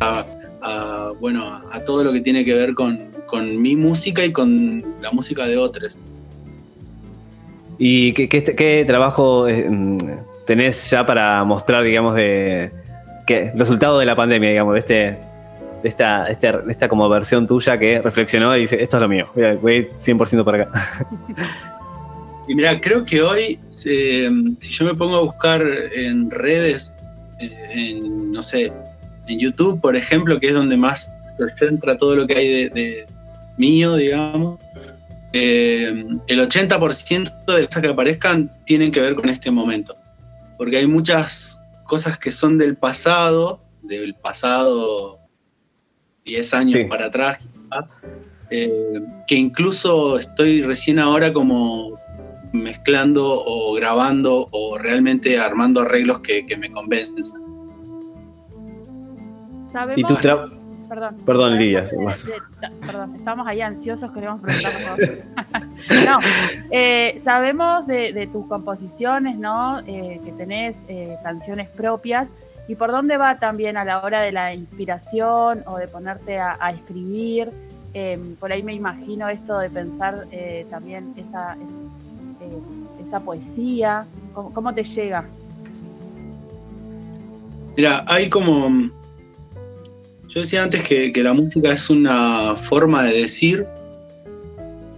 A, 0.02 0.26
a, 0.62 1.14
bueno, 1.22 1.62
a 1.72 1.80
todo 1.86 2.04
lo 2.04 2.12
que 2.12 2.20
tiene 2.20 2.44
que 2.44 2.54
ver 2.54 2.74
con, 2.74 3.13
con, 3.34 3.62
mi 3.62 3.76
música 3.76 4.24
y 4.24 4.32
con 4.32 4.86
la 5.02 5.12
música 5.12 5.48
de 5.48 5.58
otros. 5.58 5.98
¿Y 7.80 8.14
qué, 8.14 8.30
qué, 8.30 8.44
qué 8.44 8.84
trabajo 8.86 9.48
eh, 9.48 9.68
tenés 10.46 10.92
ya 10.92 11.04
para 11.04 11.44
mostrar, 11.44 11.84
digamos, 11.84 12.14
de 12.16 12.72
qué 13.26 13.52
resultado 13.56 13.98
de 13.98 14.06
la 14.06 14.16
pandemia, 14.16 14.50
digamos, 14.50 14.76
de 14.76 14.80
este, 14.80 14.96
de 15.82 15.90
esta, 15.90 16.26
de 16.26 16.72
esta 16.72 16.88
como 16.88 17.10
versión 17.10 17.48
tuya 17.48 17.80
que 17.80 18.00
reflexionó 18.02 18.56
y 18.56 18.62
dice, 18.62 18.84
esto 18.84 18.98
es 18.98 19.02
lo 19.02 19.10
mío, 19.10 19.28
voy 19.34 19.46
a, 19.46 19.56
voy 19.56 19.74
a 19.74 19.76
ir 19.78 19.92
100% 20.00 20.44
para 20.44 20.64
acá. 20.64 20.72
Y 22.46 22.56
mira, 22.56 22.78
creo 22.82 23.06
que 23.06 23.22
hoy, 23.22 23.58
eh, 23.86 24.30
si 24.60 24.70
yo 24.70 24.84
me 24.84 24.94
pongo 24.94 25.16
a 25.16 25.22
buscar 25.22 25.62
en 25.62 26.30
redes, 26.30 26.94
en, 27.40 28.34
no 28.34 28.44
sé, 28.44 28.70
en 29.28 29.40
YouTube, 29.40 29.80
por 29.80 29.96
ejemplo, 29.96 30.38
que 30.42 30.48
es 30.48 30.54
donde 30.54 30.76
más 30.76 31.10
se 31.38 31.56
centra 31.58 31.98
todo 31.98 32.18
lo 32.18 32.28
que 32.28 32.36
hay 32.36 32.54
de, 32.54 32.70
de 32.70 33.08
mío, 33.58 33.96
digamos, 33.96 34.60
eh, 35.34 36.06
el 36.28 36.40
80% 36.40 37.46
de 37.48 37.62
las 37.62 37.68
cosas 37.68 37.82
que 37.82 37.90
aparezcan 37.90 38.52
tienen 38.66 38.92
que 38.92 39.02
ver 39.02 39.16
con 39.16 39.30
este 39.30 39.52
momento. 39.52 39.96
Porque 40.58 40.78
hay 40.78 40.88
muchas 40.88 41.60
cosas 41.86 42.18
que 42.18 42.32
son 42.32 42.58
del 42.58 42.76
pasado, 42.78 43.62
del 43.82 44.16
pasado 44.16 45.20
10 46.26 46.54
años 46.54 46.80
sí. 46.80 46.86
para 46.86 47.06
atrás, 47.06 47.48
eh, 48.50 49.02
que 49.28 49.36
incluso 49.36 50.20
estoy 50.20 50.62
recién 50.62 51.00
ahora 51.00 51.34
como 51.34 52.00
mezclando 52.54 53.44
o 53.44 53.74
grabando 53.74 54.48
o 54.52 54.78
realmente 54.78 55.40
armando 55.40 55.82
arreglos 55.82 56.20
que, 56.20 56.46
que 56.46 56.56
me 56.56 56.72
convenzan. 56.72 57.42
¿Sabemos? 59.72 59.98
¿Y 59.98 60.04
tu 60.04 60.16
tra 60.16 60.48
Perdón. 60.88 61.18
Perdón, 61.26 61.58
Lidia. 61.58 61.90
Perdón, 62.86 63.16
estamos 63.16 63.48
ahí 63.48 63.62
ansiosos, 63.62 64.12
queremos 64.12 64.42
preguntar. 64.42 64.98
no, 66.06 66.20
eh, 66.72 67.22
sabemos 67.24 67.88
de, 67.88 68.14
de, 68.14 68.28
tus 68.28 68.48
composiciones, 68.48 69.38
¿no? 69.38 69.80
Eh, 69.82 70.22
que 70.24 70.32
tenés 70.34 70.84
eh, 70.88 71.18
canciones 71.24 71.70
propias. 71.70 72.30
¿Y 72.68 72.76
por 72.76 72.92
dónde 72.92 73.18
va 73.18 73.40
también 73.40 73.76
a 73.76 73.84
la 73.84 74.02
hora 74.02 74.22
de 74.22 74.32
la 74.32 74.54
inspiración 74.54 75.64
o 75.66 75.78
de 75.78 75.88
ponerte 75.88 76.40
a, 76.40 76.58
a 76.60 76.72
escribir? 76.72 77.52
Por 78.40 78.52
ahí 78.52 78.64
me 78.64 78.74
imagino 78.74 79.30
esto 79.30 79.60
de 79.60 79.70
pensar 79.70 80.26
eh, 80.32 80.66
también 80.70 81.14
esa, 81.16 81.54
esa, 81.54 83.08
esa 83.08 83.20
poesía. 83.20 84.06
¿Cómo, 84.34 84.52
¿Cómo 84.52 84.74
te 84.74 84.84
llega? 84.84 85.26
Mira, 87.76 88.04
hay 88.08 88.30
como 88.30 88.70
yo 90.34 90.42
decía 90.42 90.64
antes 90.64 90.82
que, 90.84 91.12
que, 91.12 91.22
la 91.22 91.34
música 91.34 91.74
es 91.74 91.90
una 91.92 92.56
forma 92.56 93.04
de 93.04 93.22
decir. 93.22 93.68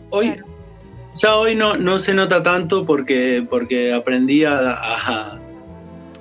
Hoy, 0.10 0.34
ya 1.14 1.36
hoy 1.36 1.56
no, 1.56 1.76
no 1.76 2.00
se 2.00 2.14
nota 2.14 2.42
tanto 2.42 2.86
porque, 2.86 3.46
porque 3.50 3.92
aprendí 3.92 4.46
a, 4.46 4.72
a, 4.72 5.40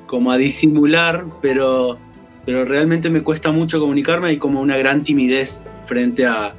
como 0.07 0.33
a 0.33 0.37
disimular, 0.37 1.25
pero, 1.41 1.97
pero 2.45 2.65
realmente 2.65 3.09
me 3.09 3.23
cuesta 3.23 3.53
mucho 3.53 3.79
comunicarme 3.79 4.33
y 4.33 4.37
como 4.37 4.61
una 4.61 4.77
gran 4.77 5.05
timidez 5.05 5.63
frente 5.87 6.27
a 6.27 6.53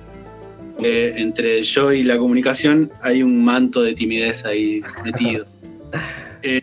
eh, 0.82 1.14
entre 1.18 1.62
yo 1.62 1.92
y 1.92 2.04
la 2.04 2.18
comunicación 2.18 2.90
hay 3.02 3.22
un 3.22 3.44
manto 3.44 3.82
de 3.82 3.96
timidez 3.96 4.46
ahí 4.46 4.82
metido. 5.04 5.46
eh, 6.42 6.62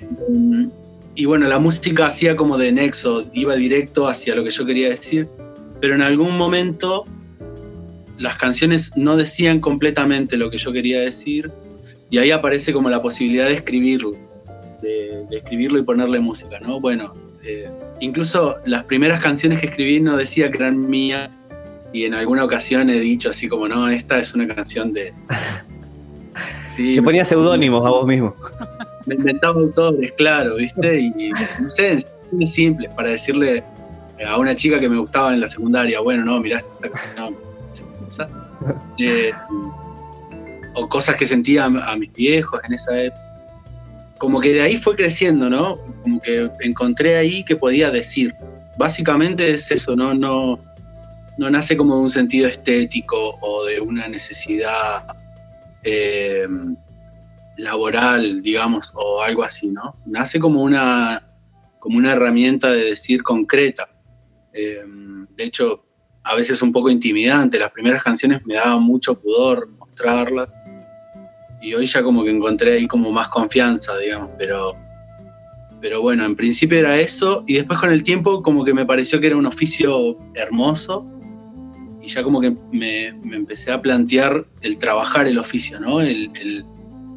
y 1.14 1.26
bueno, 1.26 1.46
la 1.48 1.58
música 1.58 2.06
hacía 2.06 2.34
como 2.34 2.56
de 2.56 2.72
nexo, 2.72 3.26
iba 3.34 3.56
directo 3.56 4.08
hacia 4.08 4.34
lo 4.34 4.42
que 4.42 4.48
yo 4.48 4.64
quería 4.64 4.88
decir 4.88 5.28
pero 5.82 5.96
en 5.96 6.02
algún 6.02 6.38
momento 6.38 7.06
las 8.16 8.36
canciones 8.36 8.92
no 8.94 9.16
decían 9.16 9.58
completamente 9.58 10.36
lo 10.36 10.48
que 10.48 10.56
yo 10.56 10.72
quería 10.72 11.00
decir 11.00 11.50
y 12.08 12.18
ahí 12.18 12.30
aparece 12.30 12.72
como 12.72 12.88
la 12.88 13.02
posibilidad 13.02 13.46
de 13.46 13.54
escribirlo, 13.54 14.12
de, 14.80 15.24
de 15.28 15.38
escribirlo 15.38 15.80
y 15.80 15.82
ponerle 15.82 16.20
música, 16.20 16.60
¿no? 16.60 16.78
Bueno, 16.78 17.14
eh, 17.42 17.68
incluso 17.98 18.58
las 18.64 18.84
primeras 18.84 19.20
canciones 19.20 19.58
que 19.58 19.66
escribí 19.66 19.98
no 19.98 20.16
decía 20.16 20.52
que 20.52 20.58
eran 20.58 20.88
mías 20.88 21.30
y 21.92 22.04
en 22.04 22.14
alguna 22.14 22.44
ocasión 22.44 22.88
he 22.88 23.00
dicho 23.00 23.30
así 23.30 23.48
como, 23.48 23.66
no, 23.66 23.88
esta 23.88 24.20
es 24.20 24.34
una 24.34 24.46
canción 24.46 24.92
de... 24.92 25.12
Sí, 26.74 26.94
Te 26.94 27.02
ponía 27.02 27.22
seudónimos 27.22 27.84
a 27.84 27.90
vos 27.90 28.06
mismo. 28.06 28.34
Me 29.04 29.14
inventaba 29.16 29.60
autores, 29.60 30.10
claro, 30.12 30.54
¿viste? 30.54 31.00
Y 31.00 31.30
no 31.60 31.68
sé, 31.68 31.98
simples 32.46 32.94
para 32.94 33.10
decirle 33.10 33.62
a 34.26 34.38
una 34.38 34.54
chica 34.54 34.80
que 34.80 34.88
me 34.88 34.98
gustaba 34.98 35.32
en 35.34 35.40
la 35.40 35.48
secundaria, 35.48 36.00
bueno, 36.00 36.24
no, 36.24 36.40
mirá 36.40 36.58
esta 36.58 36.90
canción. 36.90 37.36
Eh, 38.96 39.32
o 40.74 40.88
cosas 40.88 41.16
que 41.16 41.26
sentía 41.26 41.64
a, 41.64 41.96
mis 41.96 42.12
viejos 42.12 42.60
en 42.64 42.74
esa 42.74 43.02
época. 43.02 43.20
Como 44.18 44.40
que 44.40 44.52
de 44.52 44.62
ahí 44.62 44.76
fue 44.76 44.94
creciendo, 44.94 45.50
¿no? 45.50 45.78
Como 46.02 46.20
que 46.20 46.48
encontré 46.60 47.16
ahí 47.16 47.44
que 47.44 47.56
podía 47.56 47.90
decir. 47.90 48.34
Básicamente 48.78 49.52
es 49.52 49.68
eso, 49.72 49.96
¿no? 49.96 50.14
No, 50.14 50.60
no 51.38 51.50
nace 51.50 51.76
como 51.76 51.96
de 51.96 52.02
un 52.02 52.10
sentido 52.10 52.46
estético 52.46 53.36
o 53.40 53.64
de 53.64 53.80
una 53.80 54.06
necesidad 54.06 55.04
eh, 55.82 56.46
laboral, 57.56 58.42
digamos, 58.42 58.92
o 58.94 59.22
algo 59.22 59.42
así, 59.42 59.68
¿no? 59.68 59.96
Nace 60.06 60.38
como 60.38 60.62
una, 60.62 61.26
como 61.80 61.98
una 61.98 62.12
herramienta 62.12 62.70
de 62.70 62.84
decir 62.84 63.22
concreta. 63.22 63.88
Eh, 64.54 64.84
de 65.36 65.44
hecho, 65.44 65.84
a 66.24 66.34
veces 66.34 66.62
un 66.62 66.72
poco 66.72 66.90
intimidante. 66.90 67.58
Las 67.58 67.70
primeras 67.70 68.02
canciones 68.02 68.44
me 68.46 68.54
daban 68.54 68.82
mucho 68.82 69.18
pudor 69.18 69.68
mostrarlas. 69.78 70.48
Y 71.60 71.74
hoy 71.74 71.86
ya 71.86 72.02
como 72.02 72.24
que 72.24 72.30
encontré 72.30 72.74
ahí 72.74 72.86
como 72.86 73.12
más 73.12 73.28
confianza, 73.28 73.96
digamos, 73.98 74.30
pero, 74.36 74.74
pero 75.80 76.02
bueno, 76.02 76.24
en 76.24 76.34
principio 76.34 76.78
era 76.78 76.98
eso. 76.98 77.44
Y 77.46 77.54
después 77.54 77.78
con 77.78 77.90
el 77.90 78.02
tiempo 78.02 78.42
como 78.42 78.64
que 78.64 78.74
me 78.74 78.84
pareció 78.84 79.20
que 79.20 79.28
era 79.28 79.36
un 79.36 79.46
oficio 79.46 80.18
hermoso. 80.34 81.06
Y 82.00 82.08
ya 82.08 82.24
como 82.24 82.40
que 82.40 82.56
me, 82.72 83.12
me 83.22 83.36
empecé 83.36 83.70
a 83.70 83.80
plantear 83.80 84.44
el 84.62 84.76
trabajar 84.78 85.28
el 85.28 85.38
oficio, 85.38 85.78
¿no? 85.78 86.00
El, 86.00 86.32
el, 86.40 86.64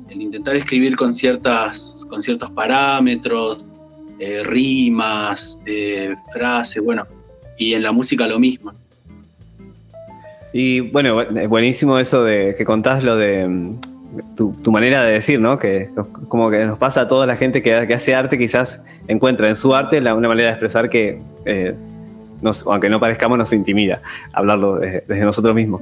el 0.10 0.22
intentar 0.22 0.56
escribir 0.56 0.96
con, 0.96 1.13
ciertas, 1.13 2.06
con 2.08 2.22
ciertos 2.22 2.51
parámetros, 2.51 3.65
eh, 4.20 4.44
rimas, 4.44 5.60
eh, 5.65 6.15
frases, 6.32 6.84
bueno, 6.84 7.08
y 7.57 7.74
en 7.74 7.83
la 7.83 7.91
música 7.91 8.27
lo 8.27 8.39
mismo. 8.39 8.74
Y 10.53 10.79
bueno, 10.79 11.17
buenísimo 11.50 12.00
eso 12.00 12.24
de 12.24 12.55
que 12.57 12.63
contás 12.63 13.03
lo 13.03 13.17
de 13.17 13.47
mm, 13.47 13.79
tu, 14.35 14.71
manera 14.71 15.03
de 15.03 15.13
decir, 15.13 15.39
¿no? 15.39 15.59
Que 15.59 15.89
como 16.29 16.50
que 16.50 16.65
nos 16.65 16.77
pasa 16.77 17.01
a 17.01 17.07
toda 17.07 17.25
la 17.25 17.35
gente 17.35 17.62
que, 17.62 17.85
que 17.88 17.93
hace 17.93 18.15
arte, 18.15 18.38
quizás 18.38 18.81
encuentra 19.07 19.50
en 19.50 19.55
su 19.55 19.75
arte 19.75 20.00
la, 20.00 20.15
una 20.15 20.27
manera 20.27 20.47
de 20.47 20.53
expresar 20.53 20.89
que, 20.89 21.19
eh, 21.45 21.75
aunque 22.66 22.90
no 22.90 23.00
parezcamos, 23.00 23.38
nos 23.38 23.52
intimida 23.54 24.02
hablarlo 24.34 24.78
desde, 24.78 25.24
nosotros 25.24 25.56
mismos. 25.56 25.82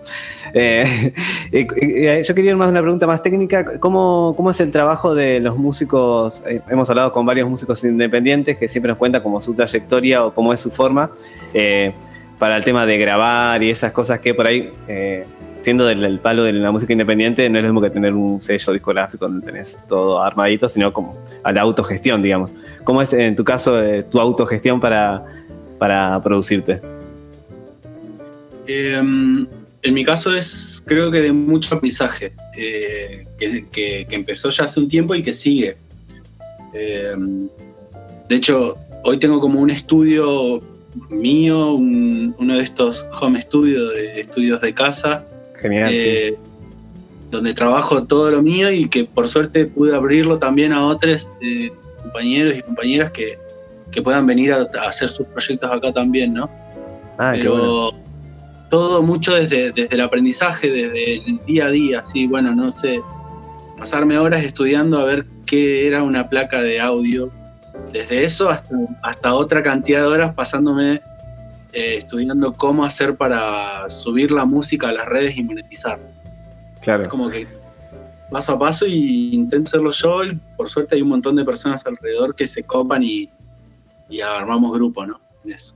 Eh, 0.53 1.13
yo 2.27 2.36
quería 2.36 2.55
más 2.55 2.70
una 2.70 2.82
pregunta 2.82 3.08
más 3.08 3.22
técnica. 3.22 3.79
¿Cómo, 3.79 4.34
¿Cómo, 4.36 4.51
es 4.51 4.60
el 4.60 4.72
trabajo 4.72 5.15
de 5.15 5.39
los 5.39 5.58
músicos? 5.58 6.43
Eh, 6.48 6.62
hemos 6.70 6.89
hablado 6.89 7.12
con 7.12 7.25
varios 7.25 7.50
músicos 7.50 7.84
independientes 7.84 8.58
que 8.58 8.67
siempre 8.67 8.89
nos 8.89 8.98
cuentan 8.98 9.22
como 9.22 9.41
su 9.41 9.53
trayectoria 9.53 10.25
o 10.25 10.34
cómo 10.34 10.53
es 10.53 10.62
su 10.62 10.72
forma. 10.72 11.12
Eh, 11.53 11.93
para 12.43 12.58
el 12.58 12.63
tema 12.65 12.86
de 12.86 12.98
grabar 12.98 13.63
y 13.63 13.70
esas 13.70 13.93
cosas 13.93 14.20
que 14.20 14.34
por 14.34 14.46
ahí, 14.48 14.70
eh, 14.89 15.25
siendo 15.62 15.86
del, 15.86 16.01
del, 16.01 16.20
palo 16.20 16.43
de 16.43 16.51
la 16.51 16.72
música 16.72 16.91
independiente, 16.91 17.50
no 17.50 17.58
es 17.58 17.63
lo 17.63 17.70
mismo 17.70 17.82
que 17.82 17.89
tener 17.89 18.13
un 18.13 18.41
sello 18.41 18.74
discográfico 18.74 19.25
donde 19.27 19.46
tenés 19.46 19.79
todo 19.88 20.22
armadito, 20.22 20.67
sino 20.67 20.91
como 20.91 21.15
a 21.41 21.53
la 21.53 21.62
autogestión, 21.62 22.22
digamos. 22.22 22.53
¿Cómo 22.84 23.01
es 23.01 23.13
en 23.13 23.38
tu 23.38 23.46
caso 23.46 23.82
eh, 23.82 24.03
tu 24.03 24.20
autogestión 24.20 24.82
para, 24.82 25.24
para 25.83 26.17
producirte? 26.23 26.79
Eh, 28.67 28.95
en 28.95 29.93
mi 29.93 30.05
caso 30.05 30.33
es, 30.33 30.81
creo 30.85 31.11
que 31.11 31.19
de 31.19 31.33
mucho 31.33 31.75
aprendizaje, 31.75 32.31
eh, 32.57 33.27
que, 33.37 33.65
que, 33.69 34.05
que, 34.09 34.15
empezó 34.15 34.49
ya 34.49 34.63
hace 34.63 34.79
un 34.79 34.87
tiempo 34.87 35.13
y 35.13 35.21
que 35.21 35.33
sigue. 35.33 35.75
Eh, 36.73 37.15
de 38.29 38.35
hecho, 38.35 38.77
hoy 39.03 39.17
tengo 39.17 39.41
como 39.41 39.59
un 39.59 39.71
estudio 39.71 40.61
mío, 41.09 41.73
un- 41.73 42.33
uno 42.39 42.55
de 42.55 42.63
estos 42.63 43.05
home 43.19 43.41
studios, 43.41 43.93
de 43.93 44.21
estudios 44.21 44.61
de 44.61 44.73
casa, 44.73 45.25
Genial, 45.61 45.89
sí. 45.89 45.97
eh, 45.99 46.37
donde 47.29 47.53
trabajo 47.53 48.03
todo 48.03 48.31
lo 48.31 48.41
mío 48.41 48.71
y 48.71 48.87
que 48.87 49.03
por 49.03 49.27
suerte 49.27 49.65
pude 49.65 49.93
abrirlo 49.93 50.39
también 50.39 50.71
a 50.71 50.85
otros 50.85 51.29
eh, 51.41 51.73
compañeros 52.01 52.55
y 52.57 52.61
compañeras 52.61 53.11
que, 53.11 53.37
que 53.93 54.01
puedan 54.01 54.25
venir 54.25 54.51
a, 54.51 54.67
a 54.81 54.89
hacer 54.89 55.07
sus 55.09 55.27
proyectos 55.27 55.71
acá 55.71 55.93
también, 55.93 56.33
¿no? 56.33 56.50
Ah, 57.17 57.31
Pero 57.33 57.91
bueno. 57.91 58.03
todo 58.69 59.03
mucho 59.03 59.35
desde, 59.35 59.71
desde 59.71 59.95
el 59.95 60.01
aprendizaje, 60.01 60.69
desde 60.69 61.15
el 61.29 61.39
día 61.45 61.67
a 61.67 61.71
día, 61.71 62.00
así, 62.00 62.27
bueno, 62.27 62.55
no 62.55 62.71
sé, 62.71 63.01
pasarme 63.77 64.17
horas 64.17 64.43
estudiando 64.43 65.00
a 65.00 65.05
ver 65.05 65.25
qué 65.45 65.88
era 65.88 66.03
una 66.03 66.27
placa 66.27 66.62
de 66.62 66.81
audio, 66.81 67.29
desde 67.91 68.23
eso 68.23 68.50
hasta, 68.50 68.75
hasta 69.03 69.35
otra 69.35 69.62
cantidad 69.62 70.01
de 70.01 70.07
horas 70.07 70.33
pasándome 70.33 71.01
eh, 71.73 71.95
estudiando 71.97 72.53
cómo 72.53 72.83
hacer 72.83 73.15
para 73.15 73.89
subir 73.89 74.31
la 74.31 74.45
música 74.45 74.89
a 74.89 74.91
las 74.91 75.05
redes 75.05 75.38
y 75.38 75.43
monetizar. 75.43 76.00
Claro. 76.81 77.03
Es 77.03 77.09
como 77.09 77.29
que 77.29 77.47
paso 78.31 78.53
a 78.53 78.59
paso 78.59 78.85
y 78.88 79.33
intento 79.33 79.69
hacerlo 79.69 79.91
yo 79.91 80.23
y 80.23 80.39
por 80.57 80.69
suerte 80.69 80.95
hay 80.95 81.01
un 81.01 81.09
montón 81.09 81.35
de 81.35 81.45
personas 81.45 81.85
alrededor 81.85 82.35
que 82.35 82.47
se 82.47 82.63
copan 82.63 83.03
y, 83.03 83.29
y 84.10 84.22
armamos 84.22 84.74
grupo, 84.74 85.05
¿no? 85.05 85.19
Eso. 85.45 85.75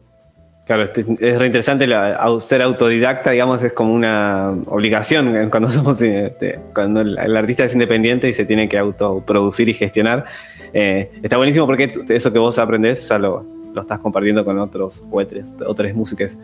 Claro, 0.65 0.84
este- 0.84 1.05
es 1.22 1.39
re 1.39 1.46
interesante 1.48 1.88
la- 1.88 2.19
au- 2.22 2.41
ser 2.41 2.62
autodidacta, 2.62 3.31
digamos, 3.31 3.63
es 3.63 3.72
como 3.74 3.93
una 3.93 4.53
obligación 4.65 5.36
eh, 5.38 5.50
cuando 5.50 5.72
somos 5.72 6.01
este, 6.01 6.60
cuando 6.74 7.01
el, 7.01 7.17
el 7.17 7.38
artista 7.38 7.63
es 7.63 7.74
independiente 7.74 8.27
y 8.27 8.34
se 8.34 8.46
tiene 8.46 8.67
que 8.67 8.77
autoproducir 8.77 9.69
y 9.69 9.74
gestionar. 9.74 10.25
Eh, 10.74 11.10
está 11.24 11.38
buenísimo 11.38 11.65
porque 11.65 11.91
eso 12.10 12.34
que 12.34 12.39
vos 12.39 12.60
aprendés 12.60 13.07
ya 13.07 13.17
lo, 13.17 13.46
lo 13.74 13.81
estás 13.81 14.00
compartiendo 14.00 14.43
con 14.43 14.60
otros 14.60 15.03
jueces, 15.10 15.46
otras 15.65 15.93
músicas. 15.96 16.38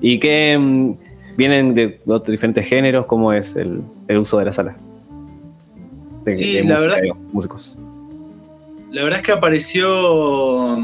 ¿Y 0.00 0.18
que 0.18 0.96
vienen 1.36 1.74
de 1.74 2.00
otros 2.06 2.32
diferentes 2.32 2.66
géneros? 2.66 3.06
¿Cómo 3.06 3.32
es 3.32 3.54
el, 3.54 3.80
el 4.08 4.18
uso 4.18 4.38
de 4.40 4.44
la 4.46 4.52
sala? 4.52 4.76
De, 6.24 6.34
Sí, 6.34 6.54
de 6.54 6.64
la 6.64 6.78
verdad- 6.80 7.00
digo, 7.00 7.16
músicos. 7.32 7.78
La 8.90 9.04
verdad 9.04 9.20
es 9.20 9.24
que 9.26 9.32
apareció. 9.32 10.78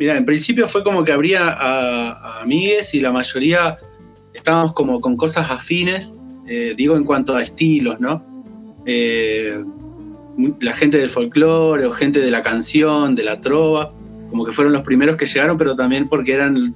Mira, 0.00 0.16
en 0.16 0.24
principio 0.24 0.66
fue 0.66 0.82
como 0.82 1.04
que 1.04 1.12
habría 1.12 1.46
a, 1.50 2.12
a 2.12 2.40
amigues 2.40 2.94
y 2.94 3.00
la 3.00 3.12
mayoría 3.12 3.76
estábamos 4.32 4.72
como 4.72 4.98
con 4.98 5.14
cosas 5.14 5.50
afines, 5.50 6.14
eh, 6.48 6.72
digo 6.74 6.96
en 6.96 7.04
cuanto 7.04 7.36
a 7.36 7.42
estilos, 7.42 8.00
¿no? 8.00 8.24
Eh, 8.86 9.62
la 10.58 10.72
gente 10.72 10.96
del 10.96 11.10
folclore 11.10 11.84
o 11.84 11.92
gente 11.92 12.18
de 12.18 12.30
la 12.30 12.42
canción, 12.42 13.14
de 13.14 13.24
la 13.24 13.42
trova, 13.42 13.92
como 14.30 14.46
que 14.46 14.52
fueron 14.52 14.72
los 14.72 14.80
primeros 14.80 15.16
que 15.16 15.26
llegaron, 15.26 15.58
pero 15.58 15.76
también 15.76 16.08
porque 16.08 16.32
eran 16.32 16.74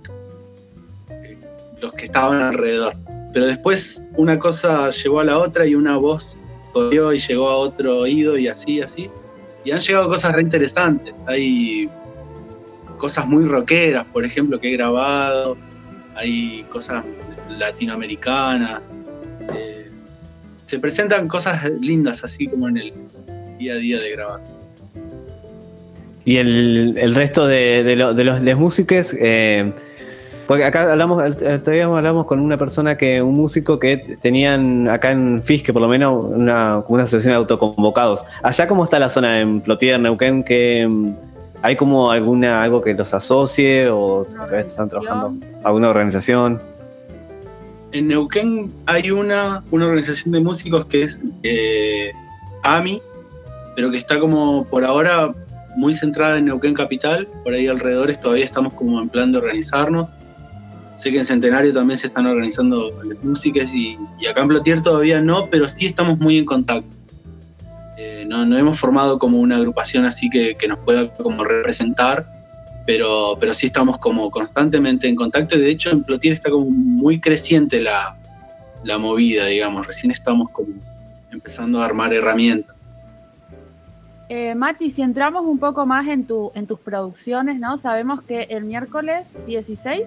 eh, 1.09 1.38
los 1.81 1.95
que 1.95 2.04
estaban 2.04 2.43
alrededor. 2.43 2.95
Pero 3.33 3.47
después 3.47 4.02
una 4.19 4.38
cosa 4.38 4.90
llevó 4.90 5.21
a 5.21 5.25
la 5.25 5.38
otra 5.38 5.64
y 5.64 5.75
una 5.75 5.97
voz 5.97 6.37
corrió 6.75 7.11
y 7.14 7.19
llegó 7.21 7.49
a 7.49 7.57
otro 7.57 8.00
oído 8.00 8.37
y 8.37 8.49
así, 8.49 8.83
así. 8.83 9.09
Y 9.64 9.71
han 9.71 9.81
llegado 9.81 10.11
cosas 10.11 10.35
re 10.35 10.43
interesantes. 10.43 11.14
Hay 11.26 11.88
cosas 12.99 13.27
muy 13.27 13.45
rockeras, 13.45 14.05
por 14.13 14.25
ejemplo, 14.25 14.59
que 14.61 14.69
he 14.73 14.77
grabado. 14.77 15.57
Hay 16.15 16.65
cosas 16.71 17.05
latinoamericanas. 17.59 18.81
Eh, 19.55 19.91
se 20.67 20.79
presentan 20.79 21.29
cosas 21.29 21.65
lindas 21.81 22.25
así 22.25 22.47
como 22.47 22.69
en 22.69 22.77
el 22.79 22.93
día 23.59 23.75
a 23.75 23.77
día 23.77 24.01
de 24.01 24.11
grabar. 24.11 24.41
Y 26.25 26.37
el, 26.37 26.95
el 26.97 27.15
resto 27.15 27.47
de, 27.47 27.83
de 27.83 27.97
lo- 27.97 28.15
de 28.15 28.25
los 28.25 28.41
músicos, 28.57 29.15
eh, 29.21 29.73
porque 30.47 30.65
acá 30.65 30.91
hablamos, 30.91 31.23
día 31.39 31.85
hablamos 31.85 32.26
con 32.26 32.41
una 32.41 32.57
persona 32.57 32.97
que, 32.97 33.21
un 33.21 33.35
músico 33.35 33.78
que 33.78 34.17
tenían 34.23 34.89
acá 34.89 35.11
en 35.11 35.43
Fisque, 35.43 35.73
por 35.73 35.83
lo 35.83 35.89
menos, 35.89 36.25
una, 36.25 36.83
una 36.89 37.02
asociación 37.02 37.33
de 37.33 37.37
autoconvocados. 37.37 38.25
Allá, 38.43 38.67
¿cómo 38.67 38.85
está 38.85 38.99
la 38.99 39.11
zona 39.11 39.41
en 39.41 39.61
Plotier, 39.61 40.00
Neuquén? 40.00 40.43
que 40.43 40.89
¿Hay 41.65 41.77
como 41.77 42.11
alguna 42.11 42.63
algo 42.63 42.83
que 42.83 42.93
los 42.93 43.15
asocie 43.15 43.89
o 43.89 44.27
todavía 44.31 44.61
están 44.61 44.87
trabajando? 44.91 45.33
¿Alguna 45.63 45.89
organización? 45.89 46.61
En 47.93 48.09
Neuquén 48.09 48.71
hay 48.85 49.11
una, 49.11 49.65
una 49.71 49.87
organización 49.87 50.33
de 50.33 50.41
músicos 50.41 50.85
que 50.85 51.05
es 51.05 51.23
eh, 51.43 52.13
AMI, 52.65 53.00
pero 53.75 53.91
que 53.91 53.97
está 53.97 54.21
como 54.21 54.67
por 54.67 54.85
ahora 54.85 55.35
muy 55.75 55.95
centrada 55.95 56.37
en 56.37 56.45
Neuquén 56.45 56.75
Capital. 56.75 57.27
Por 57.43 57.55
ahí 57.55 57.67
alrededores 57.67 58.21
todavía 58.21 58.45
estamos 58.45 58.75
como 58.75 59.00
en 59.00 59.09
plan 59.09 59.33
de 59.33 59.39
organizarnos. 59.39 60.11
Sé 60.97 61.13
que 61.13 61.19
en 61.21 61.25
Centenario 61.25 61.73
también 61.73 61.97
se 61.97 62.09
están 62.09 62.27
organizando 62.27 62.93
las 63.05 63.25
músicas 63.25 63.73
y, 63.73 63.99
y 64.21 64.27
acá 64.27 64.43
en 64.43 64.49
Plotier 64.49 64.83
todavía 64.83 65.19
no, 65.23 65.49
pero 65.49 65.67
sí 65.67 65.87
estamos 65.87 66.19
muy 66.19 66.37
en 66.37 66.45
contacto. 66.45 67.03
Eh, 67.97 68.25
no, 68.26 68.45
no 68.45 68.59
hemos 68.59 68.78
formado 68.78 69.19
como 69.19 69.39
una 69.39 69.57
agrupación 69.57 70.04
así 70.04 70.28
que, 70.28 70.57
que 70.57 70.67
nos 70.67 70.78
pueda 70.80 71.13
como 71.13 71.45
representar, 71.45 72.26
pero, 72.87 73.37
pero 73.39 73.54
sí 73.54 73.67
estamos 73.67 73.99
como 73.99 74.30
constantemente 74.30 75.07
en 75.07 75.15
contacto 75.15 75.57
de 75.57 75.71
hecho 75.71 75.91
en 75.91 76.02
Plotier 76.02 76.35
está 76.35 76.50
como 76.50 76.67
muy 76.71 77.21
creciente 77.21 77.80
la, 77.80 78.17
la 78.83 78.99
movida, 78.99 79.47
digamos, 79.47 79.87
recién 79.87 80.11
estamos 80.11 80.50
como 80.50 80.69
empezando 81.30 81.80
a 81.80 81.85
armar 81.85 82.13
herramientas. 82.13 82.75
Eh, 84.28 84.54
Mati, 84.54 84.91
si 84.91 85.02
entramos 85.02 85.45
un 85.47 85.59
poco 85.59 85.87
más 85.87 86.09
en, 86.09 86.26
tu, 86.26 86.50
en 86.54 86.67
tus 86.67 86.80
producciones, 86.80 87.61
¿no? 87.61 87.78
Sabemos 87.78 88.23
que 88.23 88.43
el 88.50 88.65
miércoles 88.65 89.26
16 89.47 90.02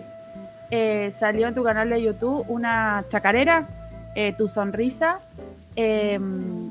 eh, 0.71 1.13
salió 1.17 1.47
en 1.47 1.55
tu 1.55 1.63
canal 1.63 1.89
de 1.89 2.01
YouTube 2.01 2.43
una 2.49 3.05
chacarera, 3.07 3.67
Tu 4.37 4.47
Sonrisa. 4.47 5.19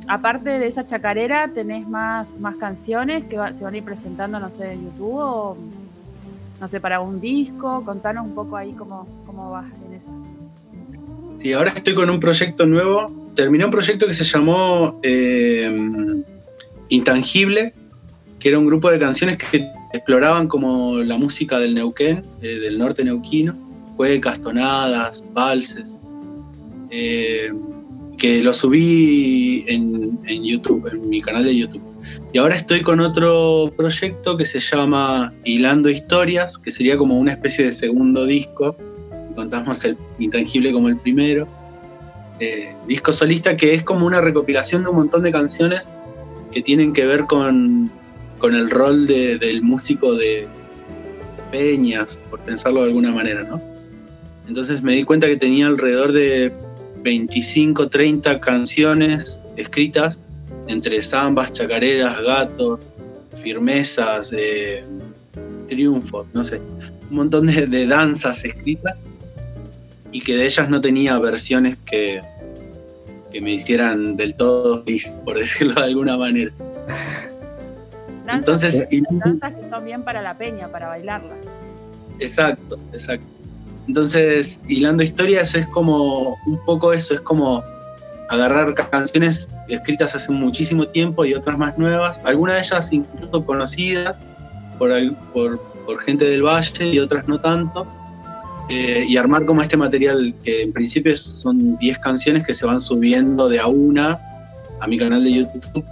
Aparte 0.08 0.50
de 0.50 0.66
esa 0.66 0.86
chacarera, 0.86 1.48
¿tenés 1.48 1.88
más, 1.88 2.38
más 2.38 2.56
canciones 2.56 3.24
que 3.24 3.36
se 3.36 3.64
van 3.64 3.74
a 3.74 3.76
ir 3.76 3.84
presentando, 3.84 4.38
no 4.38 4.50
sé, 4.50 4.72
en 4.72 4.84
YouTube 4.84 5.18
o, 5.18 5.56
no 6.60 6.68
sé, 6.68 6.80
para 6.80 7.00
un 7.00 7.20
disco? 7.20 7.84
Contanos 7.84 8.26
un 8.26 8.34
poco 8.34 8.56
ahí 8.56 8.72
cómo, 8.72 9.06
cómo 9.26 9.50
vas 9.50 9.66
en 9.86 9.94
esa. 9.94 10.10
Sí, 11.36 11.52
ahora 11.52 11.72
estoy 11.74 11.94
con 11.94 12.08
un 12.08 12.20
proyecto 12.20 12.66
nuevo. 12.66 13.12
Terminé 13.34 13.64
un 13.64 13.70
proyecto 13.70 14.06
que 14.06 14.14
se 14.14 14.24
llamó 14.24 14.98
eh, 15.02 16.22
Intangible, 16.88 17.74
que 18.38 18.48
era 18.48 18.58
un 18.58 18.66
grupo 18.66 18.90
de 18.90 18.98
canciones 18.98 19.36
que 19.36 19.68
exploraban 19.92 20.46
como 20.46 20.98
la 20.98 21.18
música 21.18 21.58
del 21.58 21.74
Neuquén, 21.74 22.22
eh, 22.42 22.58
del 22.60 22.78
norte 22.78 23.04
neuquino, 23.04 23.54
cuecas, 23.96 24.40
tonadas, 24.40 25.24
valses, 25.32 25.96
eh, 26.90 27.52
que 28.16 28.42
lo 28.42 28.52
subí 28.52 29.64
en, 29.68 30.18
en 30.26 30.44
YouTube, 30.44 30.86
en 30.90 31.08
mi 31.08 31.20
canal 31.20 31.44
de 31.44 31.56
YouTube. 31.56 31.82
Y 32.32 32.38
ahora 32.38 32.56
estoy 32.56 32.82
con 32.82 33.00
otro 33.00 33.72
proyecto 33.76 34.36
que 34.36 34.44
se 34.44 34.60
llama 34.60 35.32
Hilando 35.44 35.90
Historias, 35.90 36.56
que 36.58 36.70
sería 36.70 36.96
como 36.96 37.18
una 37.18 37.32
especie 37.32 37.64
de 37.66 37.72
segundo 37.72 38.24
disco 38.24 38.76
contamos 39.36 39.84
el 39.84 39.98
intangible 40.18 40.72
como 40.72 40.88
el 40.88 40.96
primero. 40.96 41.46
Eh, 42.40 42.74
disco 42.88 43.12
solista 43.12 43.54
que 43.56 43.74
es 43.74 43.82
como 43.82 44.06
una 44.06 44.20
recopilación 44.22 44.82
de 44.82 44.88
un 44.90 44.96
montón 44.96 45.22
de 45.22 45.30
canciones 45.30 45.90
que 46.52 46.62
tienen 46.62 46.94
que 46.94 47.04
ver 47.04 47.24
con, 47.26 47.90
con 48.38 48.54
el 48.54 48.70
rol 48.70 49.06
de- 49.06 49.38
del 49.38 49.60
músico 49.62 50.14
de 50.14 50.46
Peñas, 51.50 52.18
por 52.30 52.40
pensarlo 52.40 52.80
de 52.80 52.86
alguna 52.86 53.12
manera, 53.12 53.42
¿no? 53.44 53.60
Entonces 54.48 54.82
me 54.82 54.94
di 54.94 55.04
cuenta 55.04 55.26
que 55.26 55.36
tenía 55.36 55.66
alrededor 55.66 56.12
de 56.12 56.52
25, 57.02 57.88
30 57.88 58.40
canciones 58.40 59.40
escritas 59.56 60.18
entre 60.68 61.00
zambas, 61.02 61.52
chacareras, 61.52 62.20
gatos, 62.22 62.80
firmezas, 63.34 64.30
eh, 64.32 64.84
triunfos, 65.68 66.26
no 66.32 66.42
sé, 66.42 66.60
un 67.10 67.16
montón 67.16 67.46
de, 67.46 67.66
de 67.66 67.86
danzas 67.86 68.44
escritas 68.44 68.94
y 70.12 70.20
que 70.20 70.36
de 70.36 70.46
ellas 70.46 70.68
no 70.68 70.80
tenía 70.80 71.18
versiones 71.18 71.76
que, 71.84 72.20
que 73.30 73.40
me 73.40 73.52
hicieran 73.52 74.16
del 74.16 74.34
todo 74.34 74.82
feliz, 74.84 75.16
por 75.24 75.36
decirlo 75.38 75.74
de 75.74 75.82
alguna 75.84 76.16
manera. 76.16 76.52
Danzas, 78.24 78.64
Entonces, 78.64 78.88
y- 78.90 79.02
danzas 79.18 79.52
que 79.54 79.70
son 79.70 79.84
bien 79.84 80.02
para 80.02 80.20
la 80.22 80.36
peña, 80.36 80.68
para 80.68 80.88
bailarlas. 80.88 81.38
exacto, 82.18 82.76
exacto. 82.92 83.26
Entonces, 83.86 84.60
hilando 84.68 85.02
historias 85.02 85.54
es 85.54 85.66
como 85.68 86.36
un 86.46 86.58
poco 86.64 86.92
eso, 86.92 87.14
es 87.14 87.20
como 87.20 87.62
agarrar 88.28 88.74
canciones 88.74 89.48
escritas 89.68 90.14
hace 90.16 90.32
muchísimo 90.32 90.86
tiempo 90.88 91.24
y 91.24 91.34
otras 91.34 91.56
más 91.56 91.78
nuevas, 91.78 92.20
algunas 92.24 92.56
de 92.56 92.60
ellas 92.62 92.88
incluso 92.92 93.44
conocidas 93.46 94.16
por, 94.78 94.90
al- 94.92 95.14
por, 95.32 95.60
por 95.86 96.00
gente 96.00 96.24
del 96.24 96.42
valle 96.42 96.86
y 96.88 96.98
otras 96.98 97.28
no 97.28 97.38
tanto, 97.38 97.86
eh, 98.68 99.04
y 99.08 99.16
armar 99.16 99.46
como 99.46 99.62
este 99.62 99.76
material 99.76 100.34
que 100.42 100.62
en 100.62 100.72
principio 100.72 101.16
son 101.16 101.76
10 101.78 101.98
canciones 102.00 102.44
que 102.44 102.52
se 102.54 102.66
van 102.66 102.80
subiendo 102.80 103.48
de 103.48 103.60
a 103.60 103.68
una 103.68 104.18
a 104.80 104.86
mi 104.88 104.98
canal 104.98 105.22
de 105.22 105.32
YouTube 105.32 105.84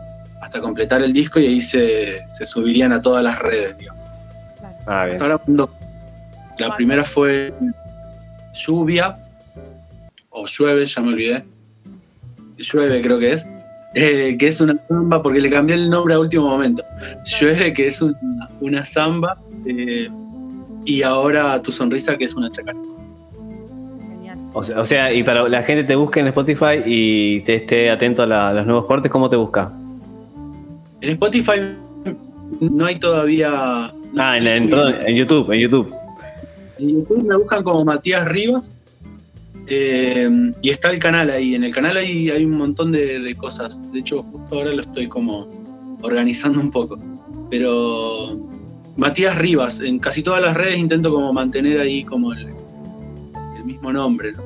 hasta 0.42 0.60
completar 0.60 1.00
el 1.02 1.12
disco 1.12 1.38
y 1.38 1.46
ahí 1.46 1.62
se, 1.62 2.18
se 2.28 2.44
subirían 2.44 2.92
a 2.92 3.00
todas 3.00 3.22
las 3.22 3.38
redes, 3.38 3.78
digamos. 3.78 4.00
Ah, 4.86 5.04
bien. 5.04 5.12
Hasta 5.14 5.24
ahora 5.24 5.40
dos. 5.46 5.70
La 6.58 6.74
primera 6.76 7.04
fue 7.04 7.54
Lluvia, 8.54 9.18
o 10.30 10.46
Llueve, 10.46 10.86
ya 10.86 11.02
me 11.02 11.08
olvidé. 11.12 11.44
Llueve 12.58 13.00
creo 13.02 13.18
que 13.18 13.32
es. 13.32 13.46
eh, 13.94 14.36
que 14.38 14.48
es 14.48 14.60
una 14.60 14.74
samba, 14.88 15.22
porque 15.22 15.40
le 15.40 15.50
cambié 15.50 15.76
el 15.76 15.88
nombre 15.90 16.14
a 16.14 16.18
último 16.20 16.48
momento. 16.48 16.82
Llueve, 17.40 17.72
que 17.72 17.86
es 17.88 18.00
una, 18.02 18.16
una 18.60 18.84
samba. 18.84 19.38
eh, 19.66 20.08
y 20.86 21.02
ahora 21.02 21.60
Tu 21.62 21.72
Sonrisa, 21.72 22.16
que 22.18 22.24
es 22.24 22.34
una 22.34 22.50
chacarera. 22.50 22.84
Genial. 24.16 24.38
O 24.52 24.62
sea, 24.62 24.80
o 24.80 24.84
sea, 24.84 25.12
y 25.12 25.22
para 25.22 25.48
la 25.48 25.62
gente 25.62 25.84
te 25.84 25.96
busque 25.96 26.20
en 26.20 26.26
Spotify 26.28 26.82
y 26.84 27.40
te 27.42 27.54
esté 27.56 27.90
atento 27.90 28.22
a, 28.22 28.26
la- 28.26 28.48
a 28.50 28.52
los 28.52 28.66
nuevos 28.66 28.84
cortes, 28.86 29.10
¿cómo 29.10 29.28
te 29.30 29.36
busca? 29.36 29.72
En 31.00 31.10
Spotify 31.10 31.52
no 32.60 32.84
hay 32.86 32.98
todavía. 32.98 33.92
no 34.12 34.22
Ah, 34.22 34.36
en, 34.36 34.68
perdón, 34.68 34.94
en 35.06 35.16
YouTube, 35.16 35.50
en 35.52 35.60
YouTube. 35.60 35.94
En 36.78 36.88
YouTube 36.88 37.24
me 37.24 37.36
buscan 37.36 37.62
como 37.62 37.84
Matías 37.84 38.26
Rivas. 38.28 38.72
eh, 39.66 40.52
y 40.60 40.70
está 40.70 40.90
el 40.90 40.98
canal 40.98 41.30
ahí. 41.30 41.54
En 41.54 41.64
el 41.64 41.72
canal 41.74 41.96
hay, 41.96 42.30
hay 42.30 42.44
un 42.44 42.58
montón 42.58 42.92
de, 42.92 43.20
de 43.20 43.34
cosas. 43.34 43.80
De 43.92 44.00
hecho, 44.00 44.22
justo 44.22 44.56
ahora 44.56 44.72
lo 44.72 44.82
estoy 44.82 45.08
como 45.08 45.48
organizando 46.02 46.60
un 46.60 46.70
poco. 46.70 46.98
Pero 47.50 48.38
Matías 48.96 49.36
Rivas, 49.36 49.80
en 49.80 49.98
casi 49.98 50.22
todas 50.22 50.40
las 50.40 50.54
redes 50.54 50.76
intento 50.76 51.10
como 51.10 51.32
mantener 51.32 51.80
ahí 51.80 52.04
como 52.04 52.32
el, 52.32 52.54
mismo 53.64 53.92
nombre. 53.92 54.32
¿no? 54.32 54.42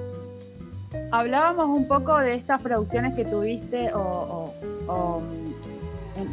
Hablábamos 1.11 1.77
un 1.77 1.89
poco 1.89 2.17
de 2.19 2.35
estas 2.35 2.63
producciones 2.63 3.15
que 3.17 3.25
tuviste 3.25 3.91
o, 3.93 4.55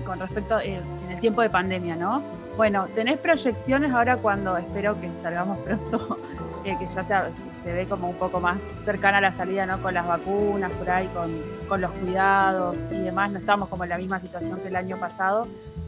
con 0.05 0.19
respecto 0.19 0.59
eh, 0.59 0.79
en 1.05 1.11
el 1.11 1.19
tiempo 1.19 1.41
de 1.41 1.49
pandemia, 1.49 1.95
¿no? 1.95 2.21
Bueno, 2.57 2.87
¿tenés 2.95 3.19
proyecciones 3.19 3.91
ahora 3.91 4.15
cuando 4.17 4.55
espero 4.57 4.99
que 4.99 5.09
salgamos 5.21 5.57
pronto, 5.59 6.17
eh, 6.63 6.75
que 6.79 6.85
ya 6.87 7.03
sea- 7.03 7.29
se 7.63 7.73
ve 7.73 7.85
como 7.85 8.09
un 8.09 8.15
poco 8.15 8.39
más 8.39 8.57
cercana 8.85 9.19
la 9.19 9.31
salida, 9.33 9.65
¿no? 9.65 9.81
Con 9.81 9.93
las 9.95 10.07
vacunas, 10.07 10.71
por 10.73 10.87
ahí, 10.89 11.07
con, 11.07 11.31
con 11.67 11.81
los 11.81 11.91
cuidados 11.93 12.77
y 12.91 12.97
demás, 12.99 13.31
no 13.31 13.39
estamos 13.39 13.67
como 13.69 13.83
en 13.83 13.89
la 13.89 13.97
misma 13.97 14.19
situación 14.21 14.59
que 14.59 14.67
el 14.67 14.75
año 14.75 14.97
pasado, 14.97 15.47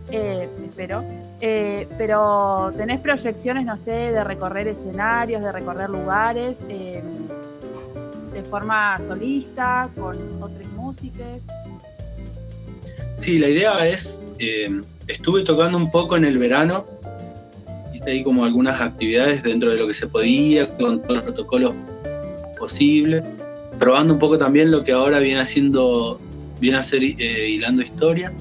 eh, 0.10 0.50
espero. 0.68 1.04
Eh, 1.40 1.88
pero 2.00 2.72
¿tenés 2.76 3.00
proyecciones, 3.00 3.66
no 3.66 3.78
sé, 3.78 3.92
de 3.92 4.24
recorrer 4.24 4.68
escenarios, 4.68 5.44
de 5.44 5.52
recorrer 5.52 5.90
lugares? 5.90 6.58
de 6.68 8.44
forma 8.44 8.96
solista, 9.08 9.90
con 9.96 10.16
otras 10.44 10.68
músicas. 10.76 11.40
Sí, 13.16 13.40
la 13.40 13.48
idea 13.50 13.88
es, 13.88 14.22
estuve 15.08 15.44
tocando 15.44 15.78
un 15.78 15.90
poco 15.90 16.18
en 16.18 16.26
el 16.26 16.38
verano, 16.38 16.86
hice 17.94 18.12
ahí 18.12 18.24
como 18.24 18.46
algunas 18.46 18.80
actividades 18.82 19.42
dentro 19.44 19.72
de 19.72 19.78
lo 19.78 19.88
que 19.88 19.94
se 19.94 20.08
podía, 20.08 20.70
con 20.70 21.02
todos 21.02 21.16
los 21.16 21.24
protocolos 21.24 21.74
posibles, 22.60 23.24
probando 23.80 24.14
un 24.14 24.20
poco 24.20 24.38
también 24.38 24.72
lo 24.72 24.84
que 24.84 24.92
ahora 24.92 25.20
viene 25.20 25.40
haciendo, 25.40 26.20
viene 26.60 26.78
a 26.78 26.84
ser 26.84 27.04
eh, 27.04 27.50
hilando 27.50 27.82
historia. 27.82 28.34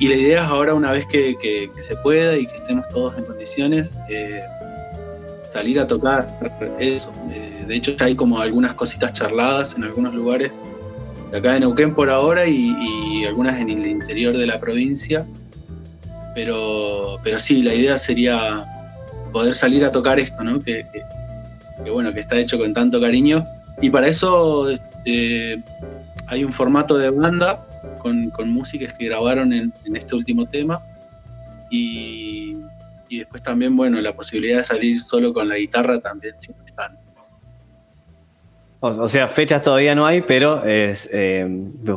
Y 0.00 0.08
la 0.08 0.14
idea 0.14 0.42
es 0.44 0.48
ahora, 0.48 0.74
una 0.74 0.92
vez 0.92 1.06
que, 1.06 1.70
se 1.80 1.96
pueda 1.96 2.36
y 2.36 2.46
que 2.46 2.54
estemos 2.54 2.86
todos 2.88 3.16
en 3.18 3.24
condiciones, 3.24 3.96
eh, 4.08 4.42
salir 5.50 5.80
a 5.80 5.86
tocar 5.86 6.28
eso. 6.78 7.10
Eh, 7.32 7.64
de 7.66 7.74
hecho, 7.74 7.96
ya 7.96 8.06
hay 8.06 8.14
como 8.14 8.38
algunas 8.38 8.74
cositas 8.74 9.12
charladas 9.12 9.74
en 9.74 9.82
algunos 9.82 10.14
lugares 10.14 10.52
de 11.32 11.38
acá 11.38 11.54
de 11.54 11.60
Neuquén 11.60 11.94
por 11.94 12.10
ahora 12.10 12.46
y 12.46 13.24
algunas 13.24 13.58
en 13.60 13.70
el 13.70 13.86
interior 13.86 14.36
de 14.36 14.46
la 14.46 14.60
provincia. 14.60 15.26
Pero, 16.38 17.18
pero 17.24 17.36
sí, 17.40 17.64
la 17.64 17.74
idea 17.74 17.98
sería 17.98 18.64
poder 19.32 19.54
salir 19.54 19.84
a 19.84 19.90
tocar 19.90 20.20
esto, 20.20 20.44
¿no? 20.44 20.60
Que, 20.60 20.86
bueno, 21.90 22.12
que 22.12 22.20
está 22.20 22.38
hecho 22.38 22.56
con 22.56 22.72
tanto 22.72 23.00
cariño. 23.00 23.44
Y 23.82 23.90
para 23.90 24.06
eso 24.06 24.70
este, 24.70 25.60
hay 26.28 26.44
un 26.44 26.52
formato 26.52 26.96
de 26.96 27.10
banda 27.10 27.66
con, 27.98 28.30
con 28.30 28.50
músicas 28.50 28.92
que 28.92 29.06
grabaron 29.06 29.52
en, 29.52 29.72
este 29.96 30.14
último 30.14 30.46
tema. 30.46 30.80
Y, 31.72 32.58
y 33.08 33.18
después 33.18 33.42
también, 33.42 33.76
bueno, 33.76 34.00
la 34.00 34.12
posibilidad 34.12 34.58
de 34.58 34.64
salir 34.64 35.00
solo 35.00 35.34
con 35.34 35.48
la 35.48 35.56
guitarra 35.56 35.98
también 35.98 36.36
siempre 36.38 36.66
están. 36.66 36.96
O, 38.78 38.86
o 38.90 39.08
sea, 39.08 39.26
fechas 39.26 39.60
todavía 39.60 39.96
no 39.96 40.06
hay, 40.06 40.22
pero 40.22 40.64
es 40.64 41.10
eh, 41.12 41.48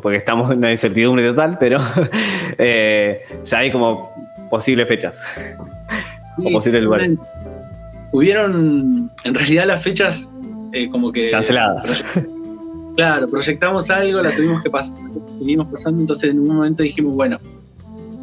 porque 0.02 0.18
estamos 0.18 0.50
en 0.50 0.58
una 0.58 0.72
incertidumbre 0.72 1.28
total, 1.28 1.58
pero 1.60 1.80
eh, 2.58 3.22
ya 3.44 3.60
hay 3.60 3.72
como 3.72 4.12
posibles 4.52 4.88
fechas. 4.88 5.24
O 6.38 6.50
posibles 6.50 6.82
lugares. 6.82 7.12
Hubieron, 8.14 9.12
en 9.26 9.36
realidad 9.36 9.66
las 9.66 9.84
fechas 9.84 10.30
eh, 10.72 10.90
como 10.90 11.12
que... 11.12 11.32
Canceladas. 11.32 12.04
Claro, 12.96 13.26
proyectamos 13.30 13.90
algo, 13.90 14.22
la 14.22 14.36
tuvimos 14.36 14.62
que 14.62 14.70
pasar, 14.70 14.98
seguimos 15.40 15.68
pasando, 15.68 16.02
entonces 16.02 16.32
en 16.32 16.42
un 16.42 16.56
momento 16.56 16.84
dijimos, 16.84 17.16
bueno, 17.16 17.40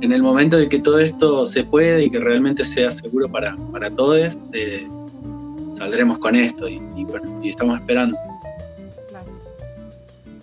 en 0.03 0.13
el 0.13 0.23
momento 0.23 0.59
de 0.59 0.69
que 0.69 0.79
todo 0.79 0.99
esto 0.99 1.47
se 1.47 1.65
puede 1.65 2.05
y 2.05 2.11
que 2.11 2.21
realmente 2.21 2.67
sea 2.67 2.93
seguro 2.93 3.31
para, 3.31 3.57
para 3.73 3.91
todos, 3.91 4.39
eh, 4.53 4.87
saldremos 5.79 6.19
con 6.19 6.37
esto 6.37 6.69
y, 6.69 6.83
y 6.97 7.05
bueno, 7.05 7.41
y 7.43 7.49
estamos 7.49 7.81
esperando. 7.81 8.15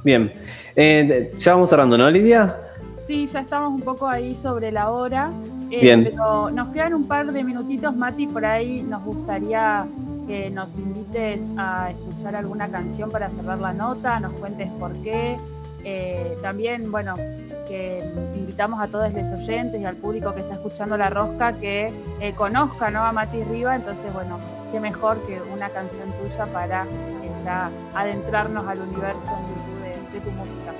Bien. 0.03 0.31
Eh, 0.75 1.31
ya 1.39 1.53
vamos 1.53 1.69
cerrando, 1.69 1.97
¿no, 1.97 2.09
Lidia? 2.09 2.55
Sí, 3.07 3.27
ya 3.27 3.41
estamos 3.41 3.73
un 3.73 3.81
poco 3.81 4.07
ahí 4.07 4.37
sobre 4.41 4.71
la 4.71 4.89
hora. 4.89 5.31
Eh, 5.75 5.81
Bien. 5.81 6.03
Pero 6.03 6.49
nos 6.51 6.69
quedan 6.69 6.93
un 6.93 7.07
par 7.07 7.31
de 7.31 7.43
minutitos, 7.43 7.95
Mati, 7.95 8.27
por 8.27 8.45
ahí 8.45 8.81
nos 8.81 9.03
gustaría 9.03 9.85
que 10.27 10.49
nos 10.49 10.67
invites 10.77 11.41
a 11.57 11.91
escuchar 11.91 12.35
alguna 12.35 12.67
canción 12.67 13.11
para 13.11 13.29
cerrar 13.29 13.59
la 13.59 13.73
nota, 13.73 14.19
nos 14.19 14.33
cuentes 14.33 14.69
por 14.79 14.93
qué. 15.03 15.37
Eh, 15.83 16.35
también, 16.41 16.91
bueno, 16.91 17.13
que 17.67 18.03
invitamos 18.35 18.81
a 18.81 18.87
todos 18.87 19.13
los 19.13 19.39
oyentes 19.39 19.79
y 19.79 19.85
al 19.85 19.95
público 19.95 20.33
que 20.33 20.41
está 20.41 20.55
escuchando 20.55 20.97
La 20.97 21.11
Rosca 21.11 21.53
que 21.53 21.93
eh, 22.21 22.33
conozca 22.33 22.89
¿no? 22.89 23.03
a 23.03 23.11
Mati 23.11 23.43
Riva, 23.43 23.75
entonces, 23.75 24.11
bueno, 24.13 24.39
qué 24.71 24.79
mejor 24.79 25.21
que 25.27 25.39
una 25.53 25.69
canción 25.69 26.11
tuya 26.19 26.45
para 26.47 26.83
eh, 26.85 27.31
ya 27.43 27.69
adentrarnos 27.93 28.65
al 28.65 28.79
universo 28.79 29.37
en 29.39 29.53
virtud 29.53 30.11
de, 30.11 30.19
de 30.19 30.25
tu 30.25 30.31
música. 30.31 30.71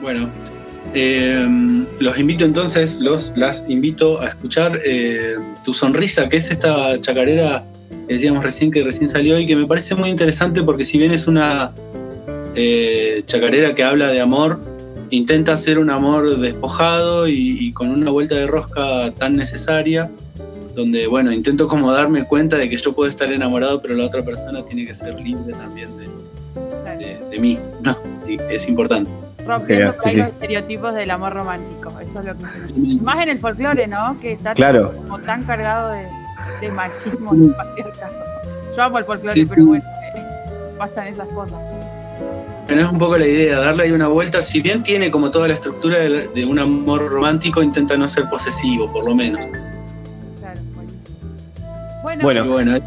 Bueno, 0.00 0.28
eh, 0.92 1.46
los 2.00 2.18
invito 2.18 2.44
entonces, 2.44 2.98
los 3.00 3.32
las 3.36 3.64
invito 3.68 4.20
a 4.20 4.28
escuchar 4.28 4.80
eh, 4.84 5.34
Tu 5.64 5.72
Sonrisa, 5.72 6.28
que 6.28 6.36
es 6.36 6.50
esta 6.50 7.00
chacarera 7.00 7.64
que 8.06 8.14
decíamos 8.14 8.44
recién 8.44 8.70
que 8.70 8.82
recién 8.82 9.08
salió 9.08 9.38
y 9.38 9.46
que 9.46 9.56
me 9.56 9.66
parece 9.66 9.94
muy 9.94 10.10
interesante 10.10 10.62
porque 10.62 10.84
si 10.84 10.98
bien 10.98 11.12
es 11.12 11.26
una 11.26 11.72
eh, 12.54 13.22
chacarera 13.26 13.74
que 13.74 13.82
habla 13.82 14.08
de 14.08 14.20
amor, 14.20 14.60
intenta 15.10 15.52
hacer 15.54 15.78
un 15.78 15.90
amor 15.90 16.38
despojado 16.38 17.26
y, 17.28 17.56
y 17.60 17.72
con 17.72 17.88
una 17.90 18.10
vuelta 18.10 18.34
de 18.34 18.46
rosca 18.46 19.10
tan 19.12 19.36
necesaria, 19.36 20.10
donde 20.74 21.06
bueno, 21.06 21.32
intento 21.32 21.66
como 21.68 21.92
darme 21.92 22.24
cuenta 22.24 22.56
de 22.56 22.68
que 22.68 22.76
yo 22.76 22.92
puedo 22.94 23.08
estar 23.08 23.32
enamorado, 23.32 23.80
pero 23.80 23.94
la 23.94 24.04
otra 24.06 24.22
persona 24.24 24.64
tiene 24.64 24.84
que 24.86 24.94
ser 24.94 25.14
libre 25.20 25.52
también 25.54 25.88
de, 25.96 26.04
de- 26.98 27.18
de 27.30 27.38
mí, 27.38 27.58
¿no? 27.82 27.96
Y 28.28 28.36
es 28.52 28.68
importante. 28.68 29.10
Rompiendo 29.46 29.92
Sí, 29.92 29.96
por 29.98 30.06
ahí 30.06 30.12
sí. 30.12 30.18
los 30.20 30.28
estereotipos 30.28 30.94
del 30.94 31.10
amor 31.10 31.32
romántico. 31.34 31.92
Eso 32.00 32.20
es 32.20 32.26
lo 32.26 32.34
que 32.36 32.44
Más 33.02 33.22
en 33.22 33.28
el 33.28 33.38
folclore, 33.38 33.86
¿no? 33.86 34.16
Que 34.20 34.32
está 34.32 34.54
Claro. 34.54 34.92
como 34.96 35.18
tan 35.20 35.42
cargado 35.44 35.90
de, 35.90 36.06
de 36.60 36.70
machismo 36.70 37.34
en 37.34 37.50
cualquier 37.52 37.90
caso. 37.90 38.14
Yo 38.76 38.82
amo 38.82 38.98
el 38.98 39.04
folclore, 39.04 39.34
Sí, 39.34 39.46
pero 39.46 39.66
bueno, 39.66 39.84
eh, 40.16 40.22
pasan 40.78 41.08
esas 41.08 41.28
cosas. 41.28 41.58
Bueno, 42.66 42.80
es 42.82 42.88
un 42.88 42.98
poco 42.98 43.18
la 43.18 43.26
idea, 43.26 43.58
darle 43.58 43.82
ahí 43.84 43.92
una 43.92 44.08
vuelta. 44.08 44.40
Si 44.40 44.62
bien 44.62 44.82
tiene 44.82 45.10
como 45.10 45.30
toda 45.30 45.46
la 45.48 45.54
estructura 45.54 45.98
de, 45.98 46.28
de 46.28 46.46
un 46.46 46.58
amor 46.58 47.06
romántico, 47.10 47.62
intenta 47.62 47.96
no 47.96 48.08
ser 48.08 48.24
posesivo, 48.30 48.90
por 48.90 49.04
lo 49.06 49.14
menos. 49.14 49.46
Claro. 50.40 50.60
Bueno, 52.02 52.22
Bueno. 52.24 52.46
Bueno, 52.48 52.78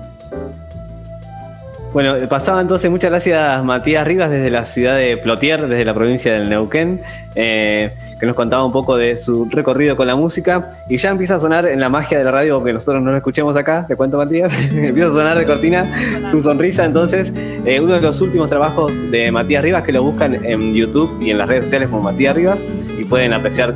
Bueno, 1.93 2.15
pasaba 2.27 2.61
entonces, 2.61 2.91
muchas 2.91 3.09
gracias 3.09 3.63
Matías 3.63 4.05
Rivas 4.05 4.29
desde 4.29 4.51
la 4.51 4.65
ciudad 4.65 4.97
de 4.97 5.17
Plotier, 5.17 5.67
desde 5.67 5.85
la 5.85 5.93
provincia 5.93 6.33
del 6.33 6.49
Neuquén, 6.49 7.01
eh, 7.33 7.93
que 8.19 8.25
nos 8.25 8.35
contaba 8.35 8.65
un 8.65 8.71
poco 8.71 8.97
de 8.97 9.15
su 9.15 9.47
recorrido 9.49 9.95
con 9.95 10.05
la 10.05 10.15
música. 10.15 10.77
Y 10.89 10.97
ya 10.97 11.09
empieza 11.09 11.35
a 11.35 11.39
sonar 11.39 11.65
en 11.65 11.79
la 11.79 11.89
magia 11.89 12.17
de 12.17 12.23
la 12.23 12.31
radio, 12.31 12.63
que 12.63 12.73
nosotros 12.73 13.01
no 13.01 13.11
lo 13.11 13.17
escuchemos 13.17 13.55
acá, 13.55 13.85
te 13.87 13.95
cuento 13.95 14.17
Matías, 14.17 14.53
empieza 14.71 15.09
a 15.09 15.11
sonar 15.11 15.37
de 15.37 15.45
cortina 15.45 16.29
tu 16.29 16.41
sonrisa. 16.41 16.83
Entonces, 16.83 17.33
eh, 17.65 17.79
uno 17.79 17.93
de 17.93 18.01
los 18.01 18.21
últimos 18.21 18.49
trabajos 18.49 18.93
de 19.09 19.31
Matías 19.31 19.63
Rivas 19.63 19.83
que 19.83 19.93
lo 19.93 20.03
buscan 20.03 20.45
en 20.45 20.73
YouTube 20.73 21.19
y 21.21 21.31
en 21.31 21.37
las 21.37 21.47
redes 21.47 21.65
sociales 21.65 21.89
como 21.89 22.03
Matías 22.03 22.35
Rivas 22.35 22.65
y 22.99 23.05
pueden 23.05 23.33
apreciar 23.33 23.73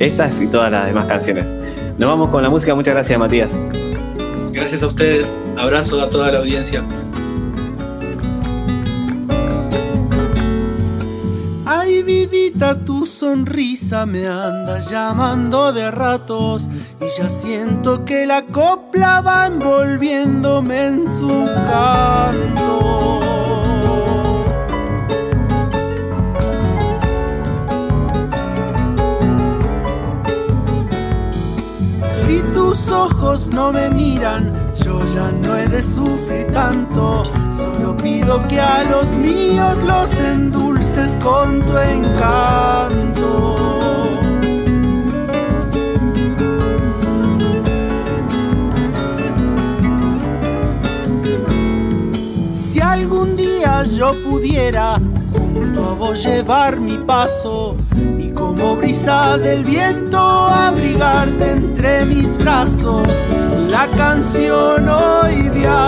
estas 0.00 0.40
y 0.40 0.48
todas 0.48 0.72
las 0.72 0.86
demás 0.86 1.06
canciones. 1.06 1.52
Nos 1.98 2.08
vamos 2.08 2.30
con 2.30 2.42
la 2.42 2.50
música, 2.50 2.74
muchas 2.74 2.94
gracias 2.94 3.18
Matías. 3.18 3.60
gracias 4.52 4.82
a 4.82 4.88
ustedes. 4.88 5.40
Abrazo 5.56 6.02
a 6.02 6.10
toda 6.10 6.32
la 6.32 6.40
audiencia. 6.40 6.82
Prohibidita 12.04 12.84
tu 12.84 13.06
sonrisa 13.06 14.04
me 14.04 14.26
anda 14.26 14.78
llamando 14.78 15.72
de 15.72 15.90
ratos 15.90 16.68
y 17.00 17.08
ya 17.08 17.30
siento 17.30 18.04
que 18.04 18.26
la 18.26 18.44
copla 18.44 19.22
va 19.22 19.46
envolviéndome 19.46 20.86
en 20.86 21.10
su 21.10 21.46
canto. 21.46 23.20
Si 32.26 32.42
tus 32.52 32.86
ojos 32.90 33.48
no 33.48 33.72
me 33.72 33.88
miran, 33.88 34.52
yo 34.74 35.00
ya 35.14 35.30
no 35.30 35.56
he 35.56 35.66
de 35.68 35.82
sufrir 35.82 36.52
tanto. 36.52 37.22
Pido 38.04 38.46
que 38.48 38.60
a 38.60 38.84
los 38.84 39.08
míos 39.12 39.82
los 39.82 40.12
endulces 40.20 41.16
con 41.22 41.62
tu 41.62 41.78
encanto. 41.78 43.56
Si 52.62 52.78
algún 52.78 53.36
día 53.36 53.84
yo 53.84 54.12
pudiera 54.22 55.00
junto 55.32 55.88
a 55.88 55.94
vos 55.94 56.22
llevar 56.22 56.78
mi 56.78 56.98
paso 56.98 57.74
y 58.18 58.28
como 58.32 58.76
brisa 58.76 59.38
del 59.38 59.64
viento 59.64 60.18
abrigarte 60.18 61.52
entre 61.52 62.04
mis 62.04 62.36
brazos, 62.36 63.08
la 63.70 63.86
canción 63.86 64.90
hoy 64.90 65.48
viaja 65.48 65.83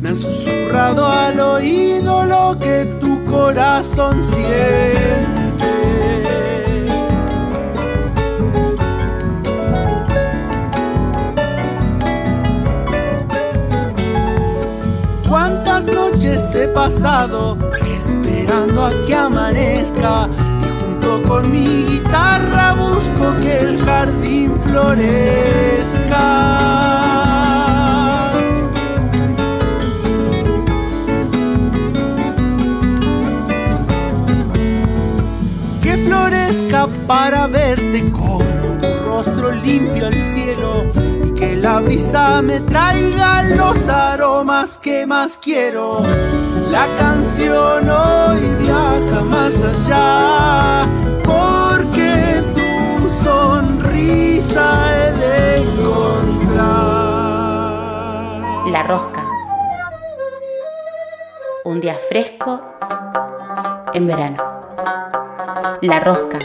me 0.00 0.10
han 0.10 0.16
susurrado 0.16 1.06
al 1.06 1.40
oído 1.40 2.24
lo 2.24 2.56
que 2.58 2.84
tu 3.00 3.24
corazón 3.24 4.22
siente. 4.22 5.72
Cuántas 15.28 15.86
noches 15.86 16.54
he 16.54 16.68
pasado 16.68 17.58
esperando 17.84 18.86
a 18.86 18.92
que 19.06 19.14
amanezca 19.14 20.28
y 20.62 20.68
junto 20.80 21.22
con 21.28 21.50
mi 21.50 21.84
guitarra 21.86 22.74
busco 22.74 23.34
que 23.40 23.58
el 23.58 23.84
jardín 23.84 24.54
florezca. 24.64 26.22
Para 37.06 37.46
verte 37.46 38.10
con 38.10 38.78
tu 38.80 38.88
rostro 39.04 39.52
limpio 39.52 40.06
al 40.06 40.14
cielo 40.14 40.86
y 41.24 41.30
que 41.32 41.54
la 41.56 41.80
brisa 41.80 42.42
me 42.42 42.60
traiga 42.60 43.42
los 43.42 43.88
aromas 43.88 44.78
que 44.78 45.06
más 45.06 45.38
quiero. 45.38 46.02
La 46.70 46.86
canción 46.98 47.88
hoy 47.88 48.40
viaja 48.60 49.22
más 49.22 49.54
allá 49.62 50.88
porque 51.24 52.42
tu 52.54 53.08
sonrisa 53.08 54.92
he 54.92 55.12
de 55.18 55.56
encontrar. 55.58 56.62
La 58.70 58.82
Rosca. 58.82 59.22
Un 61.64 61.80
día 61.80 61.96
fresco 62.08 62.60
en 63.92 64.06
verano. 64.06 64.42
La 65.82 66.00
Rosca. 66.00 66.38